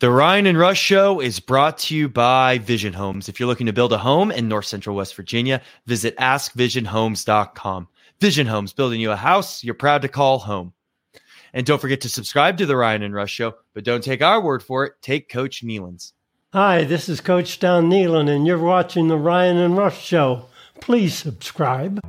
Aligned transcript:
The 0.00 0.10
Ryan 0.10 0.46
and 0.46 0.58
Rush 0.58 0.80
Show 0.80 1.20
is 1.20 1.40
brought 1.40 1.76
to 1.80 1.94
you 1.94 2.08
by 2.08 2.56
Vision 2.56 2.94
Homes. 2.94 3.28
If 3.28 3.38
you're 3.38 3.46
looking 3.46 3.66
to 3.66 3.72
build 3.74 3.92
a 3.92 3.98
home 3.98 4.30
in 4.30 4.48
North 4.48 4.64
Central 4.64 4.96
West 4.96 5.14
Virginia, 5.14 5.60
visit 5.84 6.16
askvisionhomes.com. 6.16 7.86
Vision 8.18 8.46
Homes, 8.46 8.72
building 8.72 8.98
you 9.02 9.10
a 9.10 9.16
house 9.16 9.62
you're 9.62 9.74
proud 9.74 10.00
to 10.00 10.08
call 10.08 10.38
home. 10.38 10.72
And 11.52 11.66
don't 11.66 11.82
forget 11.82 12.00
to 12.00 12.08
subscribe 12.08 12.56
to 12.56 12.64
the 12.64 12.78
Ryan 12.78 13.02
and 13.02 13.14
Rush 13.14 13.30
Show, 13.30 13.56
but 13.74 13.84
don't 13.84 14.02
take 14.02 14.22
our 14.22 14.40
word 14.40 14.62
for 14.62 14.86
it. 14.86 14.94
Take 15.02 15.28
Coach 15.28 15.62
Nehlen's. 15.62 16.14
Hi, 16.54 16.84
this 16.84 17.10
is 17.10 17.20
Coach 17.20 17.60
Don 17.60 17.90
Nehlen, 17.90 18.34
and 18.34 18.46
you're 18.46 18.56
watching 18.56 19.08
the 19.08 19.18
Ryan 19.18 19.58
and 19.58 19.76
Rush 19.76 20.02
Show. 20.02 20.46
Please 20.80 21.14
subscribe. 21.14 22.00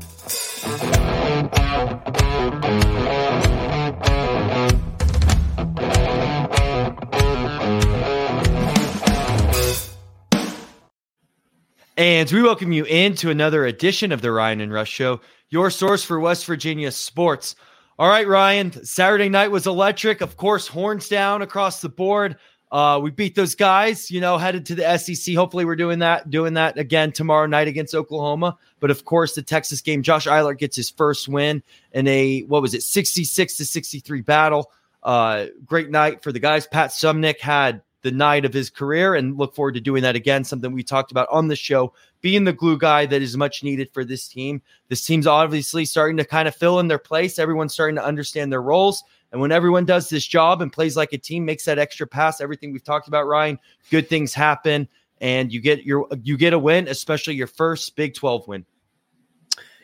And 12.02 12.32
we 12.32 12.42
welcome 12.42 12.72
you 12.72 12.84
into 12.86 13.30
another 13.30 13.64
edition 13.68 14.12
of 14.12 14.24
the 14.24 14.32
Ryan 14.32 14.60
and 14.60 14.74
Rush 14.74 14.90
Show, 14.90 15.22
your 15.52 15.70
source 15.70 16.04
for 16.04 16.20
West 16.20 16.48
Virginia 16.48 16.92
sports. 16.92 17.56
All 18.00 18.10
right, 18.10 18.28
Ryan, 18.28 18.72
Saturday 18.84 19.30
night 19.30 19.52
was 19.52 19.68
electric. 19.68 20.22
Of 20.22 20.36
course, 20.36 20.66
horns 20.66 21.08
down 21.08 21.44
across 21.44 21.80
the 21.80 21.90
board. 21.90 22.38
Uh, 22.72 23.00
we 23.04 23.12
beat 23.12 23.36
those 23.36 23.54
guys, 23.54 24.10
you 24.10 24.20
know, 24.20 24.40
headed 24.40 24.66
to 24.66 24.74
the 24.74 24.98
SEC. 24.98 25.36
Hopefully, 25.36 25.64
we're 25.64 25.76
doing 25.76 26.00
that, 26.00 26.32
doing 26.32 26.56
that 26.56 26.80
again 26.80 27.12
tomorrow 27.12 27.46
night 27.46 27.68
against 27.68 27.94
Oklahoma. 27.94 28.58
But 28.80 28.90
of 28.90 29.06
course, 29.06 29.36
the 29.36 29.44
Texas 29.44 29.82
game, 29.82 30.02
Josh 30.02 30.26
Eilert 30.26 30.58
gets 30.58 30.76
his 30.76 30.90
first 30.90 31.28
win 31.28 31.62
in 31.92 32.08
a 32.08 32.42
what 32.46 32.64
was 32.64 32.74
it, 32.74 32.82
66 32.82 33.58
to 33.58 33.64
63 33.64 34.22
battle. 34.22 34.72
Uh, 35.04 35.46
great 35.68 35.92
night 35.92 36.24
for 36.24 36.32
the 36.32 36.40
guys. 36.40 36.66
Pat 36.66 36.90
Suemnick 36.90 37.40
had 37.40 37.84
the 38.02 38.12
night 38.12 38.46
of 38.46 38.54
his 38.54 38.70
career 38.70 39.16
and 39.16 39.38
look 39.38 39.54
forward 39.56 39.76
to 39.76 39.82
doing 39.82 40.02
that 40.04 40.16
again. 40.16 40.44
Something 40.44 40.72
we 40.72 40.84
talked 40.84 41.12
about 41.12 41.28
on 41.30 41.48
the 41.48 41.56
show, 41.56 41.94
being 42.22 42.44
the 42.44 42.54
glue 42.54 42.78
guy 42.78 43.06
that 43.06 43.22
is 43.22 43.38
much 43.38 43.64
needed 43.64 43.92
for 43.94 44.04
this 44.04 44.28
team. 44.28 44.62
This 44.90 45.06
team's 45.06 45.28
obviously 45.28 45.86
starting 45.86 46.18
to 46.18 46.26
kind 46.26 46.48
of 46.48 46.56
fill 46.56 46.80
in 46.80 46.88
their 46.88 47.00
place. 47.00 47.40
Everyone's 47.40 47.74
starting 47.74 47.96
to 47.96 48.06
understand 48.06 48.52
their 48.52 48.62
roles. 48.62 49.04
And 49.32 49.40
when 49.40 49.52
everyone 49.52 49.86
does 49.86 50.10
this 50.10 50.26
job 50.26 50.62
and 50.62 50.74
plays 50.74 50.98
like 50.98 51.14
a 51.14 51.18
team, 51.18 51.46
makes 51.46 51.66
that 51.66 51.80
extra 51.80 52.06
pass, 52.08 52.42
everything 52.42 52.74
we've 52.74 52.84
talked 52.84 53.08
about, 53.08 53.28
Ryan, 53.28 53.60
good 53.90 54.10
things 54.10 54.34
happen. 54.34 54.88
And 55.22 55.54
you 55.54 55.62
get 55.62 55.84
your 55.86 56.08
you 56.24 56.36
get 56.36 56.54
a 56.54 56.60
win, 56.60 56.88
especially 56.88 57.36
your 57.36 57.48
first 57.48 57.96
Big 57.96 58.16
12 58.16 58.48
win. 58.48 58.66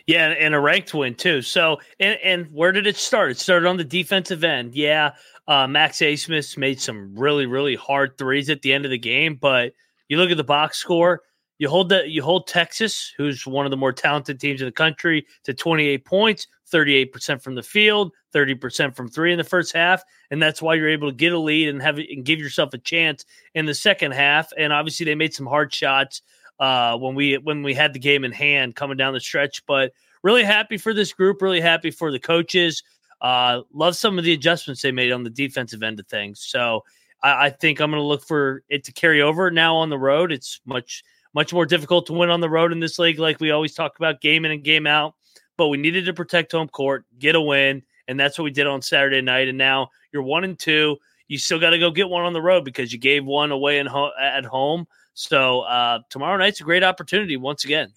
Yeah, 0.08 0.30
and 0.30 0.56
a 0.56 0.60
ranked 0.60 0.94
win 0.94 1.16
too. 1.16 1.42
So, 1.42 1.80
and, 2.00 2.18
and 2.24 2.48
where 2.54 2.72
did 2.72 2.88
it 2.88 2.96
start? 2.96 3.32
It 3.32 3.40
started 3.40 3.68
on 3.68 3.76
the 3.76 3.84
defensive 3.84 4.44
end. 4.46 4.74
Yeah, 4.74 5.12
uh, 5.50 5.68
Max 5.68 5.98
Abmas 5.98 6.58
made 6.58 6.80
some 6.80 7.14
really, 7.14 7.46
really 7.46 7.76
hard 7.76 8.18
threes 8.18 8.50
at 8.50 8.62
the 8.62 8.72
end 8.72 8.86
of 8.86 8.92
the 8.92 8.98
game, 8.98 9.36
but 9.36 9.74
you 10.08 10.18
look 10.18 10.32
at 10.32 10.38
the 10.38 10.46
box 10.46 10.78
score. 10.78 11.24
You 11.60 11.70
hold 11.70 11.90
that 11.90 12.10
you 12.10 12.24
hold 12.24 12.48
Texas, 12.48 13.12
who's 13.18 13.46
one 13.46 13.66
of 13.66 13.72
the 13.72 13.78
more 13.78 13.92
talented 13.92 14.40
teams 14.40 14.62
in 14.62 14.68
the 14.68 14.72
country, 14.72 15.26
to 15.44 15.54
28 15.54 16.06
points, 16.06 16.48
38% 16.72 17.42
from 17.42 17.56
the 17.56 17.64
field, 17.64 18.12
30% 18.34 18.96
from 18.96 19.10
three 19.10 19.32
in 19.32 19.38
the 19.38 19.44
first 19.44 19.74
half, 19.74 20.04
and 20.30 20.42
that's 20.42 20.62
why 20.62 20.76
you're 20.76 20.88
able 20.88 21.10
to 21.10 21.16
get 21.16 21.34
a 21.34 21.40
lead 21.40 21.68
and 21.68 21.82
have 21.82 21.98
and 21.98 22.24
give 22.24 22.40
yourself 22.40 22.74
a 22.74 22.78
chance 22.78 23.26
in 23.56 23.66
the 23.66 23.74
second 23.74 24.12
half. 24.12 24.54
And 24.58 24.72
obviously, 24.72 25.06
they 25.06 25.16
made 25.16 25.34
some 25.34 25.48
hard 25.48 25.74
shots 25.74 26.22
uh, 26.60 26.98
when 26.98 27.16
we 27.16 27.38
when 27.38 27.64
we 27.64 27.74
had 27.74 27.94
the 27.94 28.00
game 28.00 28.24
in 28.24 28.32
hand 28.32 28.76
coming 28.76 28.98
down 28.98 29.14
the 29.14 29.20
stretch. 29.20 29.66
But 29.66 29.94
really 30.24 30.44
happy 30.44 30.78
for 30.78 30.94
this 30.94 31.14
group. 31.14 31.42
Really 31.42 31.62
happy 31.62 31.92
for 31.92 32.12
the 32.12 32.20
coaches. 32.20 32.84
Uh, 33.22 33.62
love 33.74 33.96
some 33.96 34.18
of 34.18 34.24
the 34.24 34.34
adjustments 34.34 34.82
they 34.82 34.92
made 34.92 35.12
on 35.12 35.24
the 35.24 35.30
defensive 35.30 35.82
end 35.82 36.00
of 36.00 36.08
things. 36.08 36.40
So 36.42 36.84
I, 37.24 37.46
I 37.46 37.50
think 37.50 37.80
I'm 37.80 37.90
going 37.90 38.02
to 38.02 38.08
look 38.08 38.24
for 38.24 38.64
it 38.70 38.84
to 38.86 38.92
carry 38.92 39.22
over 39.22 39.50
now 39.50 39.76
on 39.76 39.90
the 39.90 39.98
road. 39.98 40.32
It's 40.32 40.62
much 40.66 41.04
much 41.34 41.54
more 41.54 41.66
difficult 41.66 42.06
to 42.08 42.14
win 42.14 42.30
on 42.30 42.42
the 42.42 42.50
road 42.50 42.72
in 42.72 42.80
this 42.80 42.98
league, 42.98 43.20
like 43.20 43.40
we 43.40 43.52
always 43.52 43.74
talk 43.74 43.98
about, 43.98 44.22
game 44.22 44.46
in 44.46 44.52
and 44.52 44.64
game 44.64 44.88
out. 44.88 45.14
But 45.56 45.68
we 45.68 45.78
needed 45.78 46.06
to 46.06 46.14
protect 46.14 46.52
home 46.52 46.68
court, 46.68 47.06
get 47.20 47.36
a 47.36 47.42
win, 47.42 47.84
and 48.08 48.20
that's 48.20 48.38
what 48.38 48.46
we 48.46 48.52
did 48.52 48.68
on 48.68 48.82
Saturday 48.82 49.22
night. 49.22 49.48
And 49.48 49.58
now 49.58 49.90
you're 50.12 50.24
one 50.24 50.44
and 50.44 50.58
two. 50.58 50.98
You 51.28 51.38
still 51.38 51.60
got 51.60 51.72
to 51.72 51.80
go 51.80 51.92
get 51.92 52.10
one 52.10 52.24
on 52.24 52.34
the 52.34 52.42
road 52.42 52.64
because 52.64 52.94
you 52.94 53.00
gave 53.00 53.26
one 53.26 53.52
away 53.52 53.84
ho- 53.84 54.14
at 54.20 54.46
home. 54.46 54.88
So 55.18 55.62
uh, 55.62 56.00
tomorrow 56.12 56.38
night's 56.38 56.62
a 56.62 56.64
great 56.64 56.84
opportunity 56.84 57.38
once 57.38 57.66
again. 57.66 57.92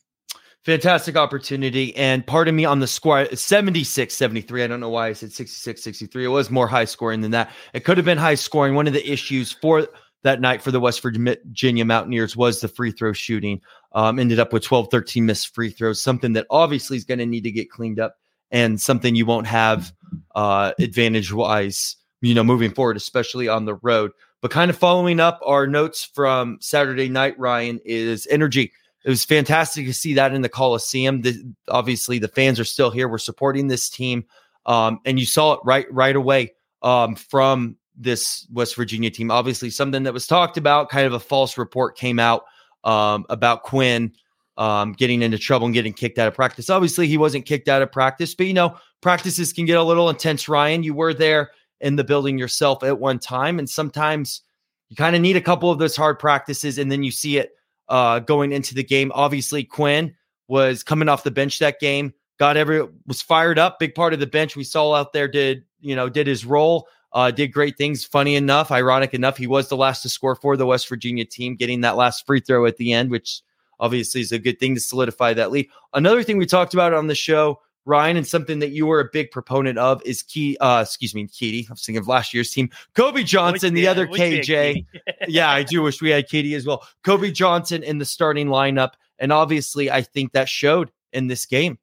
Fantastic 0.65 1.17
opportunity. 1.17 1.95
And 1.95 2.27
pardon 2.27 2.57
me 2.57 2.65
on 2.65 2.81
the 2.81 2.87
score 2.87 3.27
76 3.27 4.15
73. 4.15 4.65
I 4.65 4.67
don't 4.67 4.81
know 4.81 4.89
why 4.89 5.09
I 5.09 5.13
said 5.13 5.31
66 5.31 5.83
63. 5.83 6.25
It 6.25 6.29
was 6.29 6.51
more 6.51 6.67
high 6.67 6.87
scoring 6.87 7.21
than 7.21 7.31
that. 7.33 7.51
It 7.75 7.85
could 7.85 7.99
have 7.99 8.07
been 8.07 8.17
high 8.17 8.37
scoring. 8.37 8.75
One 8.75 8.87
of 8.87 8.95
the 8.95 9.07
issues 9.07 9.53
for 9.53 9.87
that 10.23 10.41
night 10.41 10.63
for 10.63 10.71
the 10.71 10.81
West 10.81 11.03
Virginia 11.03 11.85
Mountaineers 11.85 12.39
was 12.39 12.63
the 12.63 12.69
free 12.69 12.91
throw 12.91 13.13
shooting. 13.13 13.61
Um, 13.93 14.19
ended 14.19 14.39
up 14.39 14.55
with 14.55 14.63
12 14.63 14.89
13 14.91 15.27
missed 15.27 15.55
free 15.55 15.69
throws, 15.69 16.01
something 16.01 16.33
that 16.33 16.47
obviously 16.49 16.97
is 16.97 17.05
going 17.05 17.19
to 17.19 17.27
need 17.27 17.45
to 17.45 17.53
get 17.53 17.71
cleaned 17.71 18.01
up 18.01 18.17
and 18.51 18.81
something 18.81 19.15
you 19.15 19.27
won't 19.27 19.47
have 19.47 19.93
uh, 20.35 20.73
advantage 20.79 21.35
wise, 21.35 21.97
you 22.23 22.35
know, 22.35 22.45
moving 22.45 22.73
forward, 22.73 22.97
especially 22.97 23.47
on 23.47 23.67
the 23.67 23.75
road. 23.75 24.13
But 24.41 24.51
kind 24.51 24.71
of 24.71 24.79
following 24.79 25.21
up 25.21 25.41
our 25.45 25.67
notes 25.67 26.09
from 26.15 26.59
Saturday 26.61 27.09
night, 27.09 27.39
Ryan, 27.39 27.81
is 27.85 28.27
energy. 28.31 28.73
It 29.05 29.09
was 29.09 29.25
fantastic 29.25 29.87
to 29.87 29.93
see 29.93 30.15
that 30.15 30.35
in 30.35 30.43
the 30.43 30.49
Coliseum. 30.49 31.23
The, 31.23 31.55
obviously, 31.69 32.19
the 32.19 32.29
fans 32.29 32.59
are 32.59 32.65
still 32.65 32.91
here. 32.91 33.09
We're 33.09 33.19
supporting 33.19 33.69
this 33.69 33.89
team, 33.89 34.25
um, 34.67 35.01
and 35.05 35.19
you 35.19 35.27
saw 35.27 35.55
it 35.55 35.61
right 35.65 35.87
right 35.93 36.17
away 36.17 36.53
um, 36.83 37.17
from 37.17 37.77
this 37.97 38.47
West 38.51 38.77
Virginia 38.77 39.11
team. 39.11 39.31
Obviously, 39.31 39.71
something 39.71 40.03
that 40.05 40.15
was 40.15 40.27
talked 40.27 40.57
about. 40.57 40.91
Kind 40.91 41.07
of 41.07 41.13
a 41.13 41.21
false 41.21 41.59
report 41.59 41.97
came 41.97 42.19
out 42.19 42.45
um, 42.85 43.27
about 43.29 43.63
Quinn 43.63 44.13
um, 44.61 44.93
getting 44.93 45.23
into 45.23 45.39
trouble 45.39 45.67
and 45.67 45.75
getting 45.75 45.95
kicked 45.95 46.19
out 46.19 46.29
of 46.29 46.35
practice. 46.35 46.69
Obviously, 46.69 47.07
he 47.07 47.17
wasn't 47.17 47.47
kicked 47.47 47.69
out 47.69 47.81
of 47.81 47.91
practice, 47.91 48.35
but 48.35 48.47
you 48.47 48.55
know, 48.55 48.77
practices 49.01 49.53
can 49.53 49.65
get 49.65 49.79
a 49.79 49.83
little 49.83 50.11
intense. 50.11 50.49
Ryan, 50.49 50.83
you 50.83 50.93
were 50.93 51.15
there 51.15 51.51
in 51.81 51.97
the 51.97 52.05
building 52.05 52.39
yourself 52.39 52.83
at 52.83 52.99
one 52.99 53.19
time. 53.19 53.59
And 53.59 53.69
sometimes 53.69 54.43
you 54.89 54.97
kind 54.97 55.17
of 55.17 55.23
need 55.23 55.37
a 55.37 55.41
couple 55.41 55.71
of 55.71 55.79
those 55.79 55.97
hard 55.97 56.19
practices 56.19 56.79
and 56.79 56.91
then 56.91 57.03
you 57.03 57.11
see 57.11 57.39
it 57.39 57.53
uh, 57.89 58.19
going 58.21 58.53
into 58.53 58.75
the 58.75 58.85
game. 58.85 59.11
Obviously, 59.15 59.65
Quinn 59.65 60.15
was 60.49 60.83
coming 60.83 61.09
off 61.09 61.23
the 61.23 61.31
bench 61.31 61.59
that 61.59 61.81
game, 61.81 62.13
got 62.39 62.57
every 62.57 62.87
was 63.07 63.23
fired 63.23 63.59
up. 63.59 63.79
Big 63.79 63.95
part 63.95 64.13
of 64.13 64.21
the 64.21 64.27
bench 64.27 64.57
we 64.57 64.65
saw 64.65 64.95
out 64.95 65.13
there 65.13 65.29
did, 65.29 65.65
you 65.81 65.95
know, 65.95 66.09
did 66.09 66.27
his 66.27 66.45
role, 66.45 66.89
uh, 67.13 67.31
did 67.31 67.49
great 67.49 67.77
things. 67.77 68.05
Funny 68.05 68.37
enough, 68.37 68.71
ironic 68.71 69.15
enough, 69.15 69.37
he 69.37 69.47
was 69.47 69.69
the 69.69 69.77
last 69.77 70.03
to 70.03 70.09
score 70.09 70.35
for 70.37 70.57
the 70.57 70.67
West 70.67 70.89
Virginia 70.89 71.25
team, 71.25 71.57
getting 71.57 71.81
that 71.81 71.97
last 71.97 72.27
free 72.27 72.41
throw 72.41 72.67
at 72.67 72.77
the 72.77 72.93
end, 72.93 73.11
which 73.11 73.43
obviously 73.79 74.21
is 74.21 74.33
a 74.33 74.39
good 74.39 74.59
thing 74.59 74.75
to 74.75 74.81
solidify 74.81 75.33
that 75.35 75.51
lead. 75.51 75.69
Another 75.95 76.23
thing 76.23 76.37
we 76.37 76.47
talked 76.47 76.75
about 76.75 76.93
on 76.93 77.07
the 77.07 77.15
show 77.15 77.61
Ryan, 77.85 78.19
and 78.19 78.27
something 78.27 78.59
that 78.59 78.71
you 78.71 78.87
were 78.87 79.01
a 79.01 79.09
big 79.13 79.31
proponent 79.31 79.79
of 79.79 80.03
is 80.05 80.23
key. 80.23 80.57
Uh, 80.61 80.83
excuse 80.83 81.15
me, 81.15 81.27
Katie. 81.27 81.67
I'm 81.71 81.77
thinking 81.77 81.99
of 81.99 82.09
last 82.09 82.35
year's 82.35 82.51
team. 82.51 82.71
Kobe 82.95 83.23
Johnson, 83.23 83.75
the 83.75 83.89
other 83.89 84.07
KJ. 84.07 84.85
yeah, 85.29 85.51
I 85.51 85.63
do 85.63 85.83
wish 85.83 86.03
we 86.03 86.11
had 86.11 86.29
Katie 86.29 86.55
as 86.55 86.67
well. 86.67 86.87
Kobe 87.03 87.31
Johnson 87.31 87.83
in 87.83 87.99
the 87.99 88.05
starting 88.05 88.49
lineup, 88.49 88.93
and 89.19 89.33
obviously, 89.33 89.91
I 89.91 90.03
think 90.03 90.33
that 90.33 90.49
showed 90.49 90.91
in 91.13 91.27
this 91.27 91.47
game. 91.47 91.79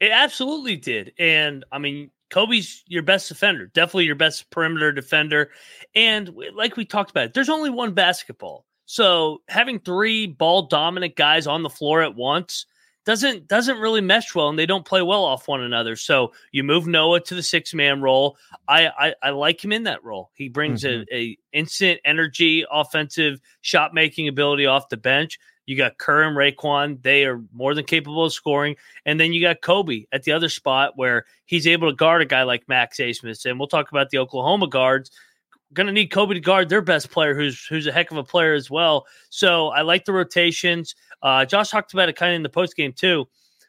It 0.00 0.12
absolutely 0.12 0.76
did, 0.76 1.12
and 1.18 1.64
I 1.72 1.78
mean, 1.78 2.10
Kobe's 2.30 2.84
your 2.86 3.02
best 3.02 3.28
defender, 3.28 3.66
definitely 3.66 4.04
your 4.04 4.14
best 4.14 4.48
perimeter 4.50 4.92
defender, 4.92 5.50
and 5.96 6.32
like 6.54 6.76
we 6.76 6.84
talked 6.84 7.10
about, 7.10 7.34
there's 7.34 7.48
only 7.48 7.70
one 7.70 7.94
basketball, 7.94 8.64
so 8.86 9.42
having 9.48 9.80
three 9.80 10.28
ball 10.28 10.62
dominant 10.62 11.16
guys 11.16 11.48
on 11.48 11.64
the 11.64 11.68
floor 11.68 12.00
at 12.00 12.14
once 12.14 12.66
doesn't 13.08 13.48
doesn't 13.48 13.78
really 13.78 14.02
mesh 14.02 14.34
well 14.34 14.50
and 14.50 14.58
they 14.58 14.66
don't 14.66 14.84
play 14.84 15.00
well 15.00 15.24
off 15.24 15.48
one 15.48 15.62
another. 15.62 15.96
So 15.96 16.32
you 16.52 16.62
move 16.62 16.86
Noah 16.86 17.20
to 17.20 17.34
the 17.34 17.42
six 17.42 17.72
man 17.72 18.02
role. 18.02 18.36
I, 18.68 18.88
I, 18.88 19.14
I 19.22 19.30
like 19.30 19.64
him 19.64 19.72
in 19.72 19.84
that 19.84 20.04
role. 20.04 20.30
He 20.34 20.50
brings 20.50 20.84
mm-hmm. 20.84 21.04
a, 21.10 21.16
a 21.16 21.38
instant 21.54 22.00
energy, 22.04 22.66
offensive 22.70 23.40
shot 23.62 23.94
making 23.94 24.28
ability 24.28 24.66
off 24.66 24.90
the 24.90 24.98
bench. 24.98 25.38
You 25.64 25.74
got 25.74 25.96
Kerr 25.96 26.24
and 26.24 26.36
RaeQuan; 26.36 27.02
they 27.02 27.24
are 27.24 27.40
more 27.50 27.72
than 27.72 27.86
capable 27.86 28.26
of 28.26 28.34
scoring. 28.34 28.76
And 29.06 29.18
then 29.18 29.32
you 29.32 29.40
got 29.40 29.62
Kobe 29.62 30.04
at 30.12 30.24
the 30.24 30.32
other 30.32 30.50
spot 30.50 30.92
where 30.96 31.24
he's 31.46 31.66
able 31.66 31.88
to 31.88 31.96
guard 31.96 32.20
a 32.20 32.26
guy 32.26 32.42
like 32.42 32.68
Max 32.68 32.98
Abmas. 32.98 33.46
And 33.46 33.58
we'll 33.58 33.68
talk 33.68 33.90
about 33.90 34.10
the 34.10 34.18
Oklahoma 34.18 34.68
guards 34.68 35.10
going 35.74 35.86
to 35.86 35.92
need 35.92 36.08
Kobe 36.08 36.34
to 36.34 36.40
guard 36.40 36.68
their 36.68 36.82
best 36.82 37.10
player, 37.10 37.34
who's 37.34 37.66
who's 37.66 37.86
a 37.86 37.92
heck 37.92 38.10
of 38.10 38.16
a 38.16 38.24
player 38.24 38.54
as 38.54 38.70
well. 38.70 39.06
So 39.30 39.68
I 39.68 39.82
like 39.82 40.04
the 40.04 40.12
rotations. 40.12 40.94
Uh, 41.22 41.44
Josh 41.44 41.70
talked 41.70 41.92
about 41.92 42.08
it 42.08 42.16
kind 42.16 42.32
of 42.32 42.36
in 42.36 42.42
the 42.42 42.48
post 42.48 42.76
game 42.76 42.92
too. 42.92 43.26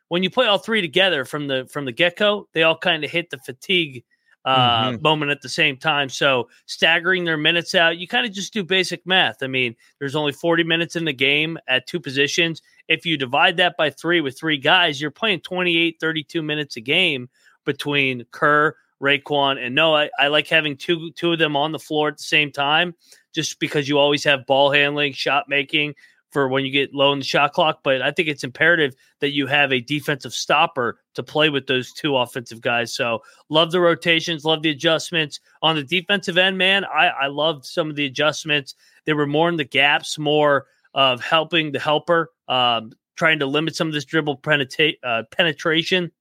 When 0.08 0.24
you 0.24 0.30
play 0.30 0.48
all 0.48 0.58
three 0.58 0.82
together 0.82 1.26
from 1.26 1.48
the 1.48 1.68
from 1.72 1.86
the 1.86 1.92
get 1.92 2.18
go, 2.18 2.48
they 2.54 2.64
all 2.64 2.78
kind 2.78 3.04
of 3.04 3.12
hit 3.12 3.30
the 3.30 3.38
fatigue 3.38 4.04
uh, 4.46 4.92
mm-hmm. 4.92 5.02
moment 5.02 5.32
at 5.32 5.42
the 5.42 5.50
same 5.50 5.78
time. 5.78 6.10
So 6.10 6.50
staggering 6.66 7.26
their 7.26 7.38
minutes 7.38 7.76
out, 7.76 7.98
you 7.98 8.08
kind 8.08 8.26
of 8.26 8.32
just 8.32 8.54
do 8.54 8.64
basic 8.64 9.06
math. 9.06 9.44
I 9.44 9.48
mean, 9.48 9.76
there's 10.00 10.16
only 10.16 10.32
40 10.32 10.64
minutes 10.64 10.96
in 10.96 11.06
the 11.06 11.14
game 11.14 11.58
at 11.68 11.88
two 11.88 12.00
positions. 12.00 12.62
If 12.88 13.06
you 13.06 13.18
divide 13.18 13.58
that 13.58 13.76
by 13.78 13.90
three 13.90 14.22
with 14.22 14.38
three 14.38 14.58
guys, 14.58 15.02
you're 15.02 15.12
playing 15.12 15.42
28, 15.42 15.98
32 16.00 16.42
minutes 16.42 16.78
a 16.78 16.82
game 16.82 17.30
between 17.66 18.26
Kerr, 18.32 18.76
RaeQuan. 19.02 19.64
And 19.64 19.76
no, 19.76 19.96
I, 19.96 20.10
I 20.20 20.28
like 20.28 20.48
having 20.48 20.78
two 20.78 21.12
two 21.12 21.34
of 21.34 21.40
them 21.40 21.56
on 21.56 21.72
the 21.72 21.80
floor 21.80 22.10
at 22.10 22.18
the 22.18 22.24
same 22.24 22.52
time, 22.52 22.96
just 23.34 23.60
because 23.60 23.88
you 23.88 23.98
always 23.98 24.24
have 24.24 24.46
ball 24.46 24.72
handling, 24.72 25.14
shot 25.14 25.46
making 25.48 25.96
for 26.32 26.48
when 26.48 26.64
you 26.64 26.72
get 26.72 26.94
low 26.94 27.12
in 27.12 27.20
the 27.20 27.26
shot 27.26 27.54
clock. 27.54 27.80
But 27.84 28.02
I 28.02 28.12
think 28.12 28.28
it's 28.28 28.44
imperative 28.44 28.94
that 29.20 29.32
you 29.32 29.48
have 29.48 29.72
a 29.72 29.82
defensive 29.82 30.34
stopper 30.34 31.00
to 31.16 31.24
play 31.24 31.50
with 31.50 31.68
those 31.68 31.92
two 31.92 32.16
offensive 32.16 32.62
guys. 32.62 32.94
So 32.94 33.24
love 33.50 33.72
the 33.72 33.82
rotations, 33.82 34.46
love 34.46 34.62
the 34.62 34.70
adjustments 34.70 35.40
on 35.62 35.76
the 35.76 35.84
defensive 35.84 36.38
end. 36.38 36.58
Man, 36.58 36.86
I, 36.86 37.08
I 37.08 37.28
loved 37.28 37.66
some 37.66 37.90
of 37.90 37.96
the 37.96 38.06
adjustments. 38.06 38.76
They 39.06 39.14
were 39.14 39.28
more 39.28 39.50
in 39.50 39.58
the 39.58 39.64
gaps, 39.64 40.20
more 40.20 40.68
of 40.94 41.22
helping 41.22 41.72
the 41.72 41.80
helper, 41.80 42.32
um, 42.48 42.92
trying 43.16 43.40
to 43.40 43.46
limit 43.46 43.76
some 43.76 43.88
of 43.88 43.94
this 43.94 44.06
dribble 44.06 44.38
penetra- 44.38 44.98
uh, 45.04 45.24
penetration. 45.32 46.12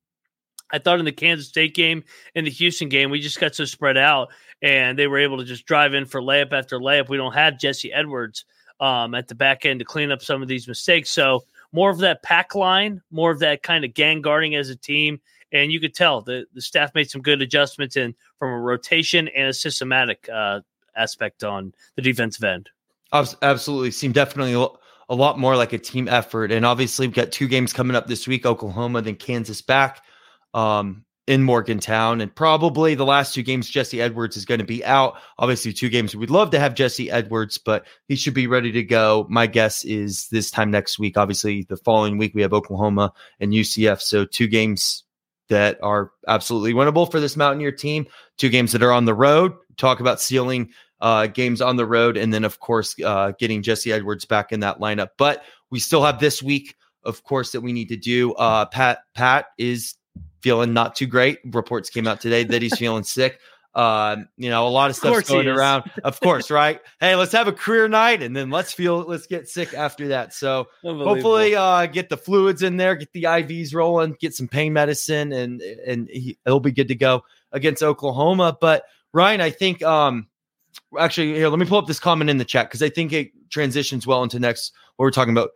I 0.70 0.79
thought 0.79 0.99
in 0.99 1.05
the 1.05 1.12
Kansas 1.12 1.49
State 1.49 1.75
game, 1.75 2.05
in 2.35 2.44
the 2.44 2.50
Houston 2.50 2.88
game, 2.88 3.11
we 3.11 3.20
just 3.20 3.41
got 3.41 3.55
so 3.55 3.65
spread 3.65 3.97
out 3.97 4.29
and 4.62 4.99
they 4.99 5.06
were 5.06 5.19
able 5.19 5.38
to 5.38 5.44
just 5.44 5.67
drive 5.67 5.94
in 5.94 6.05
for 6.05 6.20
layup 6.20 6.53
after 6.53 6.79
layup. 6.79 7.09
We 7.09 7.17
don't 7.17 7.32
have 7.32 7.59
Jesse 7.59 7.93
Edwards 7.93 8.44
um, 8.81 9.15
at 9.15 9.29
the 9.29 9.35
back 9.35 9.65
end 9.65 9.81
to 9.81 9.85
clean 9.85 10.11
up 10.11 10.23
some 10.23 10.43
of 10.43 10.49
these 10.49 10.69
mistakes. 10.69 11.11
So 11.11 11.44
more 11.73 11.91
of 11.91 11.99
that 11.99 12.23
pack 12.23 12.55
line, 12.55 13.00
more 13.11 13.31
of 13.31 13.38
that 13.41 13.62
kind 13.62 13.85
of 13.85 13.94
gang 13.94 14.23
guarding 14.23 14.55
as 14.55 14.69
a 14.69 14.76
team. 14.76 15.20
And 15.53 15.73
you 15.73 15.81
could 15.81 15.94
tell 15.94 16.20
the, 16.20 16.44
the 16.53 16.61
staff 16.61 16.94
made 16.94 17.11
some 17.11 17.23
good 17.23 17.41
adjustments 17.41 17.97
in 17.97 18.14
from 18.38 18.50
a 18.50 18.59
rotation 18.59 19.29
and 19.29 19.49
a 19.49 19.55
systematic 19.55 20.29
uh, 20.29 20.61
aspect 20.97 21.43
on 21.44 21.73
the 21.97 22.03
defensive 22.03 22.44
end. 22.44 22.69
Absolutely. 23.12 23.91
Seemed 23.91 24.12
definitely 24.12 24.53
a 25.09 25.14
lot 25.14 25.38
more 25.38 25.56
like 25.56 25.73
a 25.73 25.79
team 25.79 26.09
effort. 26.09 26.53
And 26.53 26.67
obviously, 26.67 27.06
we've 27.06 27.17
got 27.17 27.32
two 27.32 27.49
games 27.49 27.73
coming 27.73 27.97
up 27.97 28.06
this 28.06 28.29
week 28.29 28.44
Oklahoma, 28.44 29.00
then 29.00 29.17
Kansas 29.17 29.62
back 29.62 30.03
um, 30.55 31.05
in 31.27 31.43
Morgantown. 31.43 32.21
And 32.21 32.35
probably 32.35 32.95
the 32.95 33.05
last 33.05 33.35
two 33.35 33.43
games, 33.43 33.69
Jesse 33.69 34.00
Edwards 34.00 34.37
is 34.37 34.45
going 34.45 34.61
to 34.61 34.67
be 34.67 34.85
out. 34.85 35.17
Obviously, 35.39 35.73
two 35.73 35.89
games. 35.89 36.17
We'd 36.17 36.31
love 36.31 36.50
to 36.50 36.59
have 36.59 36.75
Jesse 36.75 37.11
Edwards, 37.11 37.59
but 37.59 37.87
he 38.09 38.17
should 38.17 38.35
be 38.35 38.47
ready 38.47 38.73
to 38.73 38.83
go. 38.83 39.27
My 39.29 39.47
guess 39.47 39.85
is 39.85 40.29
this 40.29 40.50
time 40.50 40.71
next 40.71 40.99
week. 40.99 41.17
Obviously, 41.17 41.65
the 41.69 41.77
following 41.77 42.19
week, 42.19 42.35
we 42.35 42.43
have 42.43 42.55
Oklahoma 42.55 43.12
and 43.41 43.53
UCF. 43.53 44.00
So, 44.00 44.25
two 44.25 44.47
games 44.47 45.05
that 45.49 45.79
are 45.83 46.12
absolutely 46.27 46.75
winnable 46.75 47.11
for 47.11 47.21
this 47.21 47.37
Mountaineer 47.37 47.73
team, 47.73 48.06
two 48.37 48.49
games 48.49 48.73
that 48.73 48.83
are 48.83 48.93
on 48.93 49.05
the 49.05 49.15
road. 49.15 49.53
Talk 49.77 50.00
about 50.00 50.21
sealing 50.21 50.71
uh, 51.00 51.27
games 51.27 51.61
on 51.61 51.77
the 51.77 51.87
road, 51.87 52.17
and 52.17 52.33
then 52.33 52.45
of 52.45 52.61
course 52.61 52.95
uh, 53.05 53.33
getting 53.39 53.62
Jesse 53.62 53.93
Edwards 53.93 54.25
back 54.25 54.53
in 54.53 54.61
that 54.61 54.81
lineup. 54.81 55.11
But 55.17 55.43
we 55.71 55.79
still 55.79 56.03
have 56.03 56.21
this 56.21 56.43
week, 56.43 56.75
of 57.05 57.23
course, 57.23 57.53
that 57.53 57.61
we 57.61 57.73
need 57.73 57.89
to 57.89 57.97
do. 57.97 58.33
Uh, 58.35 58.67
Pat 58.67 59.00
Pat 59.15 59.47
is 59.59 59.95
feeling 60.40 60.73
not 60.73 60.94
too 60.94 61.06
great. 61.06 61.38
Reports 61.44 61.90
came 61.90 62.06
out 62.06 62.20
today 62.20 62.44
that 62.44 62.62
he's 62.62 62.76
feeling 62.79 63.05
sick. 63.05 63.40
Uh, 63.75 64.17
you 64.37 64.50
know, 64.50 64.67
a 64.67 64.69
lot 64.69 64.90
of 64.90 64.96
stuff 64.96 65.26
going 65.29 65.46
around. 65.46 65.88
Of 66.02 66.19
course, 66.20 66.50
right? 66.50 66.81
hey, 67.00 67.14
let's 67.14 67.32
have 67.32 67.46
a 67.46 67.52
career 67.52 67.87
night 67.87 68.23
and 68.23 68.35
then 68.35 68.50
let's 68.50 68.73
feel 68.73 69.00
let's 69.00 69.26
get 69.26 69.49
sick 69.49 69.73
after 69.75 70.08
that. 70.08 70.32
So 70.32 70.67
hopefully 70.82 71.55
uh 71.55 71.87
get 71.87 72.08
the 72.08 72.17
fluids 72.17 72.62
in 72.62 72.76
there, 72.76 72.96
get 72.96 73.12
the 73.12 73.25
IVs 73.25 73.75
rolling, 73.75 74.17
get 74.19 74.35
some 74.35 74.49
pain 74.49 74.73
medicine, 74.73 75.32
and 75.32 75.61
and 75.61 76.08
he, 76.08 76.38
will 76.44 76.61
be 76.61 76.73
good 76.73 76.88
to 76.88 76.94
go 76.94 77.23
against 77.52 77.82
Oklahoma. 77.82 78.56
But 78.61 78.85
Ryan, 79.12 79.43
I 79.43 79.50
think 79.50 79.82
um 79.82 80.26
actually 80.99 81.35
here 81.35 81.49
let 81.49 81.58
me 81.58 81.67
pull 81.67 81.79
up 81.79 81.87
this 81.87 82.00
comment 82.00 82.31
in 82.31 82.38
the 82.38 82.44
chat 82.44 82.67
because 82.67 82.82
i 82.82 82.88
think 82.88 83.12
it 83.12 83.31
transitions 83.50 84.06
well 84.06 84.23
into 84.23 84.38
next 84.38 84.73
what 84.96 85.05
we're 85.05 85.11
talking 85.11 85.32
about 85.32 85.50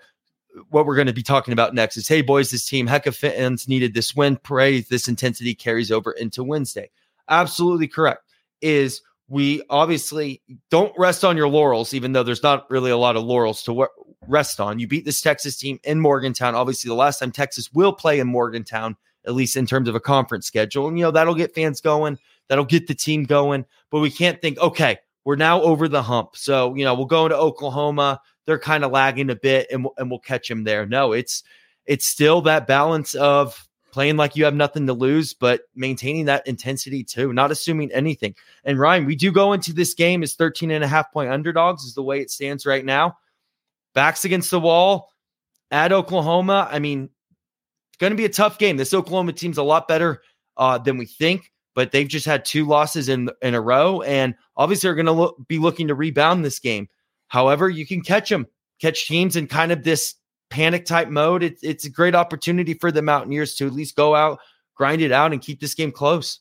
what 0.71 0.87
we're 0.87 0.95
going 0.95 1.07
to 1.07 1.13
be 1.13 1.23
talking 1.23 1.53
about 1.53 1.75
next 1.75 1.97
is 1.97 2.09
hey 2.09 2.23
boys 2.23 2.51
this 2.51 2.67
team 2.67 2.87
heck 2.87 3.07
of 3.07 3.17
fans 3.17 3.69
needed 3.69 3.95
this 3.95 4.15
win. 4.15 4.37
Pray 4.37 4.81
this 4.81 5.09
intensity 5.09 5.55
carries 5.55 5.91
over 5.91 6.13
into 6.13 6.45
wednesday. 6.45 6.91
Absolutely 7.29 7.89
correct. 7.89 8.23
Is 8.61 9.01
we 9.29 9.63
obviously 9.71 10.43
don't 10.71 10.93
rest 10.99 11.25
on 11.25 11.37
your 11.37 11.49
laurels 11.49 11.95
even 11.95 12.13
though 12.13 12.23
there's 12.23 12.43
not 12.43 12.71
really 12.71 12.91
a 12.91 12.97
lot 12.97 13.17
of 13.17 13.25
laurels 13.25 13.63
to 13.65 13.87
rest 14.29 14.61
on. 14.61 14.79
You 14.79 14.87
beat 14.87 15.05
this 15.05 15.21
texas 15.21 15.57
team 15.57 15.79
in 15.85 16.01
morgantown. 16.01 16.55
Obviously 16.55 16.89
the 16.89 16.95
last 16.95 17.19
time 17.19 17.33
texas 17.33 17.73
will 17.73 17.93
play 17.93 18.21
in 18.21 18.27
morgantown 18.27 18.97
at 19.27 19.35
least 19.35 19.57
in 19.57 19.67
terms 19.67 19.89
of 19.89 19.95
a 19.95 20.01
conference 20.01 20.47
schedule 20.47 20.89
and 20.89 20.99
you 20.99 21.05
know 21.05 21.11
that'll 21.11 21.35
get 21.35 21.55
fans 21.55 21.81
going 21.81 22.19
that'll 22.49 22.65
get 22.65 22.87
the 22.87 22.95
team 22.95 23.25
going 23.25 23.65
but 23.91 24.01
we 24.01 24.11
can't 24.11 24.41
think 24.41 24.59
okay 24.59 24.99
we're 25.25 25.37
now 25.37 25.63
over 25.63 25.89
the 25.89 26.03
hump. 26.03 26.37
So, 26.37 26.75
you 26.75 26.85
know, 26.85 26.95
we'll 26.95 27.07
go 27.07 27.27
into 27.27 27.37
Oklahoma. 27.37 28.21
They're 28.47 28.59
kind 28.59 28.85
of 28.85 28.91
lagging 28.91 29.31
a 29.31 29.37
bit 29.37 29.69
and, 29.71 29.87
and 29.97 30.11
we'll 30.11 30.21
catch 30.21 30.49
them 30.49 30.65
there. 30.65 30.87
No, 30.87 31.13
it's 31.13 31.43
it's 31.87 32.07
still 32.07 32.43
that 32.43 32.67
balance 32.67 33.15
of 33.15 33.69
playing 33.93 34.17
like 34.17 34.37
you 34.37 34.45
have 34.45 34.55
nothing 34.55 34.87
to 34.87 34.93
lose, 34.93 35.35
but 35.35 35.63
maintaining 35.75 36.25
that 36.25 36.47
intensity 36.47 37.05
too, 37.05 37.33
not 37.33 37.51
assuming 37.51 37.93
anything. 37.93 38.35
And 38.65 38.79
Ryan, 38.79 39.05
we 39.05 39.15
do 39.15 39.31
go 39.31 39.53
into 39.53 39.73
this 39.73 39.95
game 39.95 40.23
as 40.23 40.35
13 40.35 40.71
and 40.71 40.83
a 40.83 40.89
half 40.89 41.13
point 41.13 41.31
underdogs, 41.31 41.85
is 41.85 41.95
the 41.95 42.03
way 42.03 42.21
it 42.21 42.31
stands 42.31 42.65
right 42.65 42.85
now. 42.85 43.19
Backs 43.95 44.25
against 44.25 44.51
the 44.51 44.61
wall 44.61 45.13
at 45.71 45.93
Oklahoma. 45.93 46.69
I 46.71 46.79
mean, 46.79 47.11
it's 47.91 47.99
going 47.99 48.13
to 48.13 48.17
be 48.17 48.25
a 48.25 48.31
tough 48.31 48.59
game. 48.59 48.79
This 48.79 48.95
Oklahoma 48.95 49.35
team's 49.35 49.59
a 49.59 49.63
lot 49.63 49.87
better 49.87 50.23
uh, 50.57 50.79
than 50.79 50.97
we 50.97 51.05
think 51.05 51.52
but 51.75 51.93
they've 51.93 52.09
just 52.09 52.27
had 52.27 52.45
two 52.45 52.67
losses 52.67 53.09
in 53.09 53.31
in 53.41 53.55
a 53.55 53.61
row, 53.61 54.03
and 54.03 54.35
obviously 54.57 54.91
are 54.91 54.95
going 54.95 55.07
to 55.07 55.13
look, 55.13 55.37
be 55.49 55.59
looking 55.59 55.89
to 55.89 55.95
rebound 55.95 56.45
this 56.45 56.59
game. 56.59 56.89
However, 57.29 57.69
you 57.69 57.87
can 57.87 58.03
catch 58.03 58.29
them, 58.29 58.47
catch 58.81 59.09
teams 59.09 59.37
in 59.37 59.47
kind 59.47 59.73
of 59.73 59.83
this 59.83 60.15
panic 60.51 60.85
type 60.85 61.09
mode. 61.09 61.43
It's 61.43 61.63
it's 61.63 61.85
a 61.85 61.91
great 61.91 62.15
opportunity 62.15 62.75
for 62.75 62.93
the 62.93 63.03
Mountaineers 63.03 63.55
to 63.57 63.67
at 63.67 63.73
least 63.73 63.97
go 63.97 64.15
out, 64.15 64.39
grind 64.75 65.03
it 65.03 65.13
out, 65.13 65.33
and 65.33 65.41
keep 65.41 65.61
this 65.61 65.75
game 65.75 65.93
close. 65.93 66.41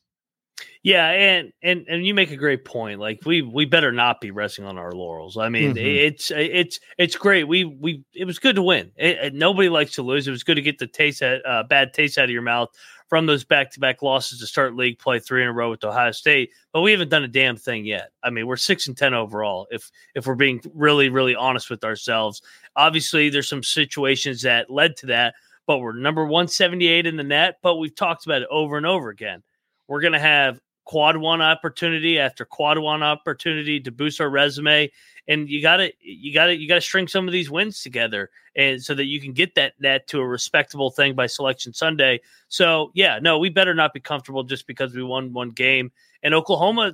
Yeah, 0.84 1.10
and 1.10 1.54
and 1.62 1.86
and 1.88 2.06
you 2.06 2.16
make 2.16 2.32
a 2.32 2.36
great 2.36 2.66
point. 2.66 3.00
Like 3.00 3.22
we 3.26 3.44
we 3.44 3.66
better 3.66 3.92
not 3.92 4.20
be 4.20 4.32
resting 4.32 4.66
on 4.66 4.80
our 4.80 4.92
laurels. 4.92 5.38
I 5.38 5.50
mean, 5.50 5.76
mm-hmm. 5.76 5.78
it's 5.78 6.32
it's 6.32 6.80
it's 6.98 7.16
great. 7.16 7.48
We 7.48 7.66
we 7.66 8.04
it 8.14 8.26
was 8.26 8.40
good 8.40 8.56
to 8.56 8.64
win. 8.64 8.92
It, 8.96 9.18
it, 9.18 9.34
nobody 9.36 9.70
likes 9.70 9.94
to 9.94 10.02
lose. 10.02 10.28
It 10.28 10.32
was 10.32 10.44
good 10.44 10.56
to 10.56 10.62
get 10.62 10.80
the 10.80 10.88
taste 10.88 11.22
at, 11.22 11.46
uh, 11.46 11.64
bad 11.64 11.94
taste 11.94 12.18
out 12.18 12.26
of 12.26 12.32
your 12.32 12.42
mouth 12.42 12.70
from 13.10 13.26
those 13.26 13.44
back-to-back 13.44 14.02
losses 14.02 14.40
to 14.40 14.48
start 14.48 14.76
league 14.76 14.98
play 14.98 15.20
three 15.20 15.44
in 15.44 15.50
a 15.50 15.54
row 15.54 15.70
with 15.70 15.84
Ohio 15.84 16.12
State, 16.12 16.50
but 16.72 16.80
we 16.80 16.92
haven't 16.92 17.10
done 17.10 17.26
a 17.26 17.28
damn 17.28 17.58
thing 17.58 17.84
yet. 17.86 18.10
I 18.24 18.30
mean, 18.30 18.48
we're 18.48 18.56
six 18.56 18.88
and 18.88 18.96
ten 18.98 19.14
overall. 19.14 19.68
If 19.70 19.92
if 20.16 20.26
we're 20.26 20.36
being 20.36 20.62
really 20.74 21.10
really 21.10 21.36
honest 21.36 21.70
with 21.70 21.84
ourselves, 21.84 22.42
obviously 22.76 23.30
there's 23.30 23.50
some 23.50 23.64
situations 23.64 24.42
that 24.44 24.70
led 24.72 24.96
to 24.98 25.08
that, 25.08 25.36
but 25.68 25.80
we're 25.80 25.94
number 25.94 26.26
one 26.26 26.48
seventy 26.48 26.88
eight 26.88 27.06
in 27.06 27.18
the 27.18 27.24
net. 27.24 27.58
But 27.62 27.76
we've 27.76 27.94
talked 27.94 28.26
about 28.26 28.42
it 28.42 28.48
over 28.50 28.78
and 28.78 28.86
over 28.88 29.10
again. 29.10 29.44
We're 29.92 30.00
gonna 30.00 30.20
have 30.20 30.62
quad 30.86 31.18
one 31.18 31.42
opportunity 31.42 32.18
after 32.18 32.46
quad 32.46 32.80
one 32.80 33.04
opportunity 33.04 33.78
to 33.82 33.92
boost 33.92 34.22
our 34.22 34.30
resume. 34.30 34.90
And 35.28 35.50
you 35.50 35.62
got 35.62 35.78
to 35.78 35.92
you 36.00 36.34
got 36.34 36.46
to 36.46 36.56
you 36.56 36.66
got 36.66 36.76
to 36.76 36.82
string 36.82 37.10
some 37.10 37.28
of 37.28 37.34
these 37.34 37.52
wins 37.52 37.84
together 37.84 38.30
and 38.56 38.82
so 38.82 38.96
that 38.96 39.06
you 39.06 39.20
can 39.20 39.34
get 39.34 39.54
that 39.56 39.74
net 39.82 40.08
to 40.08 40.20
a 40.20 40.26
respectable 40.26 40.92
thing 40.92 41.14
by 41.14 41.28
selection 41.28 41.74
sunday. 41.74 42.22
So 42.48 42.92
yeah 42.94 43.20
no 43.22 43.38
we 43.38 43.50
better 43.50 43.74
not 43.74 43.94
be 43.94 44.00
comfortable 44.00 44.44
just 44.44 44.66
because 44.66 44.96
we 44.96 45.04
won 45.04 45.34
one 45.34 45.50
game. 45.50 45.92
And 46.24 46.34
oklahoma 46.34 46.94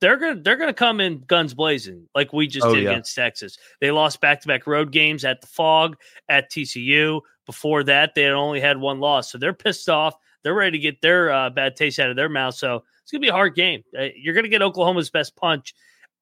they're 0.00 0.16
gonna 0.16 0.40
they're 0.40 0.56
gonna 0.56 0.72
come 0.72 1.00
in 1.00 1.24
guns 1.26 1.52
blazing 1.52 2.08
like 2.14 2.32
we 2.32 2.46
just 2.46 2.64
oh, 2.64 2.76
did 2.76 2.84
yeah. 2.84 2.90
against 2.90 3.16
texas. 3.16 3.58
They 3.80 3.90
lost 3.90 4.20
back-to-back 4.20 4.68
road 4.68 4.92
games 4.92 5.24
at 5.24 5.40
the 5.40 5.48
Phog 5.48 5.96
at 6.28 6.48
tcu 6.48 7.22
before 7.44 7.82
that 7.82 8.14
they 8.14 8.22
had 8.22 8.34
only 8.34 8.60
had 8.60 8.78
one 8.78 9.00
loss. 9.00 9.32
So 9.32 9.36
they're 9.36 9.52
pissed 9.52 9.88
off 9.88 10.14
they're 10.42 10.54
ready 10.54 10.78
to 10.78 10.82
get 10.82 11.00
their 11.00 11.32
uh, 11.32 11.50
bad 11.50 11.76
taste 11.76 11.98
out 11.98 12.10
of 12.10 12.16
their 12.16 12.28
mouth 12.28 12.54
so 12.54 12.82
it's 13.02 13.12
gonna 13.12 13.20
be 13.20 13.28
a 13.28 13.32
hard 13.32 13.54
game 13.54 13.82
uh, 13.98 14.06
you're 14.16 14.34
gonna 14.34 14.48
get 14.48 14.62
oklahoma's 14.62 15.10
best 15.10 15.36
punch 15.36 15.74